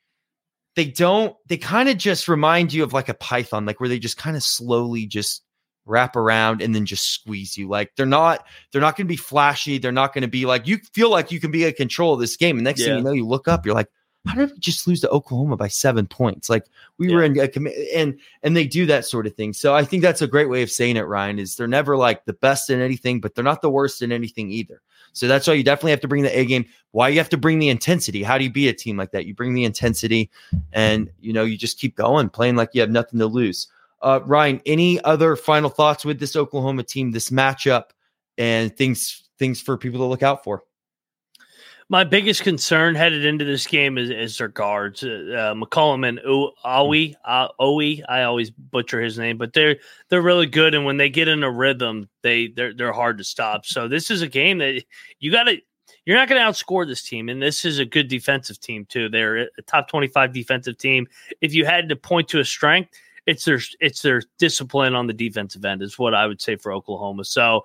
they 0.76 0.86
don't. 0.86 1.36
They 1.48 1.58
kind 1.58 1.90
of 1.90 1.98
just 1.98 2.28
remind 2.28 2.74
you 2.74 2.84
of 2.84 2.94
like 2.94 3.10
a 3.10 3.14
python, 3.14 3.66
like 3.66 3.80
where 3.80 3.90
they 3.90 4.00
just 4.00 4.18
kind 4.18 4.36
of 4.36 4.44
slowly 4.44 5.06
just 5.06 5.44
wrap 5.86 6.16
around 6.16 6.62
and 6.62 6.74
then 6.74 6.86
just 6.86 7.12
squeeze 7.12 7.58
you. 7.58 7.68
Like 7.68 7.92
they're 7.96 8.06
not. 8.06 8.46
They're 8.72 8.82
not 8.82 8.96
going 8.96 9.08
to 9.08 9.12
be 9.12 9.18
flashy. 9.18 9.78
They're 9.78 9.92
not 9.92 10.14
going 10.14 10.24
to 10.24 10.28
be 10.28 10.46
like 10.46 10.68
you 10.68 10.80
feel 10.94 11.10
like 11.10 11.32
you 11.32 11.40
can 11.40 11.52
be 11.52 11.66
in 11.66 11.74
control 11.74 12.14
of 12.14 12.20
this 12.20 12.38
game. 12.38 12.58
And 12.58 12.64
next 12.64 12.82
yeah. 12.82 12.88
thing 12.88 12.98
you 12.98 13.04
know, 13.04 13.12
you 13.12 13.26
look 13.26 13.48
up, 13.48 13.66
you're 13.66 13.76
like 13.76 13.90
how 14.26 14.36
did 14.36 14.52
we 14.52 14.60
just 14.60 14.88
lose 14.88 15.02
to 15.02 15.10
Oklahoma 15.10 15.58
by 15.58 15.68
seven 15.68 16.08
points? 16.08 16.50
Like 16.50 16.66
we 16.98 17.10
yeah. 17.10 17.16
were 17.16 17.24
in 17.24 17.38
a 17.38 17.50
and 17.96 18.18
and 18.42 18.56
they 18.56 18.66
do 18.66 18.86
that 18.86 19.06
sort 19.06 19.28
of 19.28 19.36
thing. 19.36 19.52
So 19.52 19.76
I 19.76 19.84
think 19.84 20.02
that's 20.02 20.22
a 20.22 20.28
great 20.28 20.50
way 20.50 20.64
of 20.64 20.72
saying 20.72 20.96
it, 20.96 21.02
Ryan, 21.02 21.40
is 21.40 21.56
they're 21.56 21.68
never 21.68 21.98
like 21.98 22.24
the 22.26 22.34
best 22.34 22.70
in 22.70 22.80
anything, 22.80 23.20
but 23.20 23.36
they're 23.36 23.44
not 23.44 23.62
the 23.62 23.70
worst 23.70 24.02
in 24.02 24.12
anything 24.12 24.50
either. 24.50 24.82
So 25.12 25.28
that's 25.28 25.46
why 25.46 25.54
you 25.54 25.64
definitely 25.64 25.92
have 25.92 26.02
to 26.02 26.08
bring 26.08 26.24
the 26.24 26.38
A 26.38 26.46
game. 26.46 26.66
Why 26.92 27.10
you 27.10 27.18
have 27.18 27.30
to 27.30 27.38
bring 27.38 27.60
the 27.60 27.70
intensity. 27.70 28.24
How 28.24 28.38
do 28.38 28.46
you 28.46 28.52
be 28.52 28.70
a 28.70 28.74
team 28.74 28.98
like 28.98 29.12
that? 29.12 29.26
You 29.26 29.36
bring 29.36 29.54
the 29.54 29.66
intensity 29.66 30.32
and 30.72 31.10
you 31.20 31.34
know, 31.34 31.44
you 31.44 31.58
just 31.58 31.80
keep 31.80 31.96
going, 31.96 32.30
playing 32.30 32.56
like 32.56 32.70
you 32.74 32.82
have 32.82 32.92
nothing 32.92 33.20
to 33.20 33.28
lose. 33.28 33.68
Uh, 34.02 34.22
Ryan, 34.26 34.62
any 34.66 35.02
other 35.04 35.36
final 35.36 35.70
thoughts 35.70 36.06
with 36.06 36.20
this 36.20 36.36
Oklahoma 36.36 36.84
team, 36.84 37.12
this 37.12 37.30
matchup, 37.30 37.92
and 38.38 38.76
things 38.76 39.30
things 39.38 39.60
for 39.60 39.78
people 39.78 40.00
to 40.00 40.06
look 40.06 40.24
out 40.24 40.44
for? 40.44 40.64
My 41.90 42.04
biggest 42.04 42.44
concern 42.44 42.96
headed 42.96 43.26
into 43.26 43.46
this 43.46 43.68
game 43.68 43.98
is, 43.98 44.10
is 44.10 44.38
their 44.38 44.48
guards, 44.48 45.04
uh, 45.04 45.08
uh 45.08 45.54
McCollum 45.54 46.08
and 46.08 46.20
Awi. 46.20 47.16
Uh, 47.26 47.50
Owie, 47.60 48.02
I 48.08 48.24
always 48.24 48.50
butcher 48.50 49.02
his 49.02 49.18
name, 49.18 49.38
but 49.38 49.54
they're 49.54 49.78
they're 50.10 50.22
really 50.22 50.48
good, 50.48 50.74
and 50.74 50.86
when 50.86 50.98
they 50.98 51.10
get 51.10 51.28
in 51.28 51.44
a 51.44 51.52
rhythm, 51.52 52.10
they 52.22 52.48
they're 52.48 52.74
they're 52.74 52.94
hard 52.94 53.18
to 53.18 53.24
stop. 53.24 53.66
So 53.66 53.88
this 53.88 54.10
is 54.10 54.22
a 54.22 54.28
game 54.28 54.60
that 54.60 54.84
you 55.20 55.32
got 55.32 55.44
to. 55.44 55.58
You're 56.06 56.18
not 56.18 56.28
going 56.28 56.42
to 56.42 56.46
outscore 56.46 56.86
this 56.86 57.04
team, 57.04 57.30
and 57.30 57.42
this 57.42 57.64
is 57.64 57.80
a 57.80 57.86
good 57.86 58.10
defensive 58.10 58.60
team 58.60 58.86
too. 58.86 59.08
They're 59.08 59.38
a 59.58 59.62
top 59.66 59.88
25 59.88 60.34
defensive 60.34 60.78
team. 60.78 61.08
If 61.40 61.54
you 61.54 61.64
had 61.66 61.88
to 61.90 61.96
point 61.96 62.28
to 62.30 62.40
a 62.40 62.46
strength, 62.46 62.92
it's 63.26 63.46
their 63.46 63.60
it's 63.80 64.02
their 64.02 64.22
discipline 64.38 64.96
on 64.96 65.08
the 65.08 65.14
defensive 65.14 65.64
end 65.64 65.82
is 65.82 65.98
what 65.98 66.14
I 66.14 66.26
would 66.26 66.42
say 66.42 66.56
for 66.56 66.74
Oklahoma. 66.74 67.24
So 67.24 67.64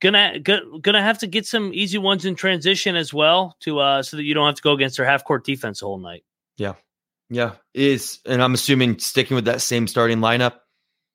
gonna 0.00 0.40
gonna 0.40 1.02
have 1.02 1.18
to 1.18 1.26
get 1.26 1.46
some 1.46 1.72
easy 1.74 1.98
ones 1.98 2.24
in 2.24 2.34
transition 2.34 2.96
as 2.96 3.12
well 3.12 3.56
to 3.60 3.78
uh 3.80 4.02
so 4.02 4.16
that 4.16 4.24
you 4.24 4.34
don't 4.34 4.46
have 4.46 4.54
to 4.54 4.62
go 4.62 4.72
against 4.72 4.96
their 4.96 5.06
half 5.06 5.24
court 5.24 5.44
defense 5.44 5.80
the 5.80 5.86
whole 5.86 5.98
night. 5.98 6.24
Yeah. 6.56 6.74
Yeah. 7.30 7.52
Is 7.74 8.20
and 8.26 8.42
I'm 8.42 8.54
assuming 8.54 8.98
sticking 8.98 9.34
with 9.34 9.44
that 9.46 9.60
same 9.60 9.86
starting 9.86 10.18
lineup. 10.18 10.60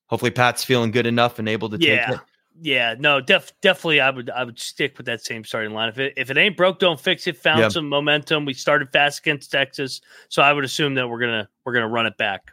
Hopefully 0.08 0.32
Pat's 0.32 0.64
feeling 0.64 0.92
good 0.92 1.08
enough 1.08 1.40
and 1.40 1.50
able 1.50 1.70
to 1.70 1.78
yeah. 1.80 2.06
take 2.08 2.16
it. 2.16 2.22
Yeah, 2.62 2.94
no, 3.00 3.20
def, 3.20 3.52
definitely. 3.62 4.00
I 4.00 4.12
would, 4.12 4.30
I 4.30 4.44
would 4.44 4.60
stick 4.60 4.96
with 4.98 5.08
that 5.08 5.26
same 5.26 5.44
starting 5.44 5.74
line. 5.74 5.90
If 5.90 5.98
it, 5.98 6.14
if 6.18 6.30
it 6.30 6.38
ain't 6.38 6.56
broke, 6.56 6.78
don't 6.78 7.00
fix 7.00 7.26
it. 7.26 7.36
Found 7.38 7.74
some 7.74 7.90
momentum. 7.90 8.46
We 8.46 8.54
started 8.54 8.92
fast 8.92 9.22
against 9.22 9.52
Texas, 9.52 10.02
so 10.30 10.44
I 10.44 10.54
would 10.54 10.64
assume 10.64 10.94
that 10.96 11.08
we're 11.08 11.20
gonna, 11.20 11.50
we're 11.66 11.74
gonna 11.74 11.88
run 11.88 12.06
it 12.06 12.16
back. 12.18 12.52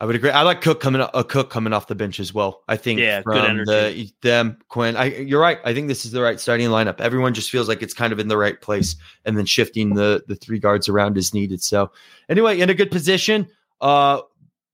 I 0.00 0.06
would 0.06 0.14
agree. 0.14 0.30
I 0.30 0.42
like 0.42 0.60
Cook 0.60 0.78
coming 0.78 1.04
a 1.12 1.24
Cook 1.24 1.50
coming 1.50 1.72
off 1.72 1.88
the 1.88 1.96
bench 1.96 2.20
as 2.20 2.32
well. 2.32 2.62
I 2.68 2.76
think 2.76 3.00
yeah, 3.00 3.20
good 3.22 3.44
energy. 3.44 4.14
The, 4.22 4.28
them 4.28 4.58
Quinn. 4.68 4.96
I 4.96 5.06
you're 5.06 5.40
right. 5.40 5.58
I 5.64 5.74
think 5.74 5.88
this 5.88 6.04
is 6.04 6.12
the 6.12 6.22
right 6.22 6.38
starting 6.38 6.68
lineup. 6.68 7.00
Everyone 7.00 7.34
just 7.34 7.50
feels 7.50 7.66
like 7.66 7.82
it's 7.82 7.94
kind 7.94 8.12
of 8.12 8.20
in 8.20 8.28
the 8.28 8.36
right 8.36 8.60
place, 8.60 8.94
and 9.24 9.36
then 9.36 9.44
shifting 9.44 9.94
the 9.94 10.22
the 10.28 10.36
three 10.36 10.60
guards 10.60 10.88
around 10.88 11.18
is 11.18 11.34
needed. 11.34 11.62
So 11.62 11.90
anyway, 12.28 12.60
in 12.60 12.70
a 12.70 12.74
good 12.74 12.92
position. 12.92 13.48
Uh, 13.80 14.20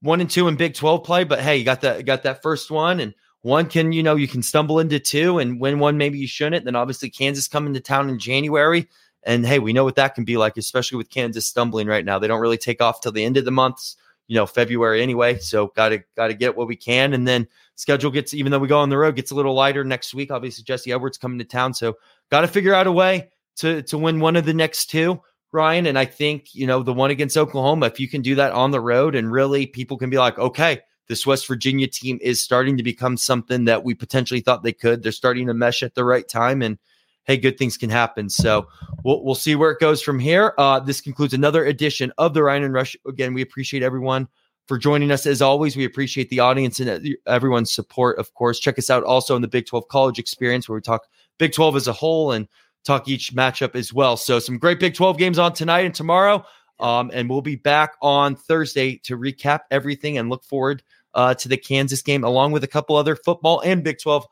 one 0.01 0.21
and 0.21 0.29
two 0.29 0.47
in 0.47 0.57
Big 0.57 0.75
Twelve 0.75 1.05
play, 1.05 1.25
but 1.25 1.41
hey, 1.41 1.57
you 1.57 1.65
got 1.65 1.81
that 1.81 2.05
got 2.05 2.25
that 2.25 2.43
first 2.43 2.71
one, 2.71 3.01
and 3.01 3.15
one 3.41 3.67
can 3.67 3.93
you 3.93 4.03
know 4.03 4.17
you 4.17 4.29
can 4.29 4.43
stumble 4.43 4.79
into 4.79 5.01
two, 5.01 5.39
and 5.39 5.59
win 5.59 5.79
one 5.79 5.97
maybe 5.97 6.19
you 6.19 6.27
shouldn't. 6.27 6.67
Then 6.67 6.77
obviously 6.77 7.09
Kansas 7.09 7.49
coming 7.49 7.73
to 7.73 7.81
town 7.81 8.11
in 8.11 8.19
January. 8.19 8.89
And 9.27 9.47
hey, 9.47 9.59
we 9.59 9.73
know 9.73 9.85
what 9.85 9.97
that 9.97 10.15
can 10.15 10.27
be 10.27 10.37
like, 10.37 10.59
especially 10.59 10.99
with 10.99 11.09
Kansas 11.09 11.47
stumbling 11.47 11.87
right 11.87 12.05
now. 12.05 12.19
They 12.19 12.29
don't 12.29 12.43
really 12.43 12.59
take 12.59 12.83
off 12.83 13.01
till 13.01 13.11
the 13.11 13.25
end 13.25 13.39
of 13.39 13.47
the 13.47 13.51
months 13.51 13.97
you 14.27 14.37
know 14.37 14.47
February 14.47 15.03
anyway. 15.03 15.39
So 15.39 15.69
got 15.69 15.91
to 15.91 16.03
got 16.17 16.29
to 16.29 16.35
get 16.35 16.57
what 16.57 16.69
we 16.69 16.77
can, 16.77 17.15
and 17.15 17.27
then 17.27 17.47
schedule 17.77 18.11
gets 18.11 18.35
even 18.35 18.53
though 18.53 18.59
we 18.59 18.69
go 18.69 18.79
on 18.79 18.89
the 18.89 18.99
road 18.99 19.17
gets 19.17 19.31
a 19.31 19.35
little 19.35 19.55
lighter 19.55 19.85
next 19.85 20.15
week. 20.15 20.31
Obviously 20.31 20.65
Jesse 20.65 20.93
Edwards 20.93 21.19
coming 21.19 21.39
to 21.39 21.45
town, 21.45 21.75
so 21.75 21.97
got 22.31 22.43
to 22.43 22.49
figure 22.49 22.75
out 22.75 22.87
a 22.87 22.93
way 22.93 23.31
to 23.57 23.83
to 23.83 23.99
win 23.99 24.21
one 24.21 24.37
of 24.37 24.45
the 24.45 24.55
next 24.55 24.87
two. 24.87 25.21
Ryan, 25.55 25.87
and 25.87 25.97
I 25.97 26.05
think, 26.05 26.53
you 26.53 26.67
know, 26.67 26.83
the 26.83 26.93
one 26.93 27.13
against 27.13 27.37
Oklahoma, 27.37 27.87
if 27.87 28.01
you 28.01 28.09
can 28.09 28.23
do 28.23 28.35
that 28.35 28.51
on 28.51 28.73
the 28.73 28.81
road 28.81 29.15
and 29.15 29.31
really 29.31 29.67
people 29.67 29.97
can 29.97 30.11
be 30.11 30.19
like, 30.19 30.37
okay, 30.37 30.81
this 31.07 31.25
West 31.25 31.47
Virginia 31.47 31.87
team 31.87 32.19
is 32.21 32.41
starting 32.41 32.77
to 32.77 32.83
become 32.83 33.17
something 33.17 33.65
that 33.67 33.85
we 33.85 33.95
potentially 33.95 34.41
thought 34.41 34.65
they 34.65 34.73
could. 34.73 35.03
They're 35.03 35.13
starting 35.13 35.47
to 35.47 35.55
mesh 35.55 35.85
at 35.85 35.95
the 35.95 36.05
right 36.05 36.27
time. 36.27 36.61
And 36.61 36.77
hey, 37.25 37.37
good 37.37 37.59
things 37.59 37.77
can 37.77 37.91
happen. 37.91 38.29
So 38.29 38.69
we'll, 39.03 39.25
we'll 39.25 39.35
see 39.35 39.55
where 39.55 39.71
it 39.71 39.81
goes 39.81 40.03
from 40.03 40.19
here. 40.19 40.55
Uh, 40.59 40.81
this 40.81 41.01
concludes 41.01 41.35
another 41.35 41.65
edition 41.65 42.13
of 42.19 42.35
the 42.35 42.43
Ryan 42.43 42.65
and 42.65 42.75
Rush. 42.75 42.97
Again, 43.07 43.35
we 43.35 43.43
appreciate 43.43 43.83
everyone 43.83 44.29
for 44.67 44.79
joining 44.79 45.11
us. 45.11 45.27
As 45.27 45.43
always, 45.43 45.77
we 45.77 45.85
appreciate 45.85 46.31
the 46.31 46.41
audience 46.41 46.81
and 46.81 47.17
everyone's 47.27 47.73
support, 47.73 48.19
of 48.19 48.33
course. 48.35 48.61
Check 48.61 48.79
us 48.79 48.91
out 48.91 49.05
also 49.05 49.37
in 49.37 49.43
the 49.43 49.49
Big 49.49 49.67
12 49.67 49.89
college 49.89 50.19
experience 50.19 50.69
where 50.69 50.77
we 50.77 50.83
talk 50.83 51.07
Big 51.39 51.53
12 51.53 51.77
as 51.77 51.89
a 51.89 51.93
whole 51.93 52.33
and 52.33 52.49
talk 52.85 53.09
each 53.09 53.35
matchup 53.35 53.75
as 53.75 53.93
well. 53.93 54.17
So 54.17 54.39
some 54.39 54.59
great 54.59 54.81
Big 54.81 54.95
12 54.95 55.19
games 55.19 55.39
on 55.39 55.53
tonight 55.53 55.85
and 55.85 55.95
tomorrow. 55.95 56.45
Um, 56.81 57.11
and 57.15 57.31
we'll 57.31 57.43
be 57.43 57.57
back 57.57 57.93
on 58.03 58.35
Thursday 58.35 58.97
to 59.05 59.17
recap 59.17 59.61
everything 59.71 60.19
and 60.19 60.29
look 60.29 60.45
forward 60.45 60.83
uh, 61.15 61.35
to 61.35 61.49
the 61.49 61.57
Kansas 61.57 62.03
game, 62.03 62.25
along 62.25 62.53
with 62.53 62.65
a 62.65 62.69
couple 62.69 62.97
other 62.97 63.17
football 63.17 63.61
and 63.61 63.85
Big 63.85 63.99
12 64.01 64.27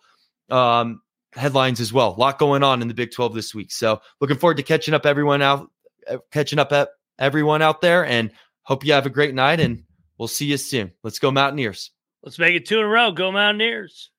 um, 0.51 1.02
headlines 1.35 1.81
as 1.81 1.93
well. 1.93 2.11
A 2.11 2.19
lot 2.19 2.39
going 2.39 2.63
on 2.63 2.83
in 2.83 2.89
the 2.89 2.95
Big 2.95 3.11
12 3.11 3.35
this 3.35 3.55
week. 3.55 3.73
So 3.73 4.01
looking 4.21 4.37
forward 4.37 4.59
to 4.59 4.63
catching 4.63 4.95
up 4.95 5.07
everyone 5.07 5.43
out, 5.43 5.71
uh, 6.09 6.19
catching 6.31 6.59
up 6.59 6.73
at 6.73 6.91
everyone 7.19 7.63
out 7.63 7.81
there, 7.81 8.05
and 8.05 8.31
hope 8.63 8.85
you 8.85 8.93
have 8.93 9.07
a 9.07 9.11
great 9.11 9.35
night. 9.35 9.61
And 9.61 9.85
we'll 10.19 10.29
see 10.29 10.47
you 10.47 10.57
soon. 10.57 10.93
Let's 11.03 11.19
go 11.19 11.31
Mountaineers. 11.31 11.91
Let's 12.23 12.39
make 12.39 12.55
it 12.55 12.67
two 12.67 12.79
in 12.79 12.85
a 12.85 12.89
row. 12.89 13.11
Go 13.11 13.33
Mountaineers. 13.33 14.11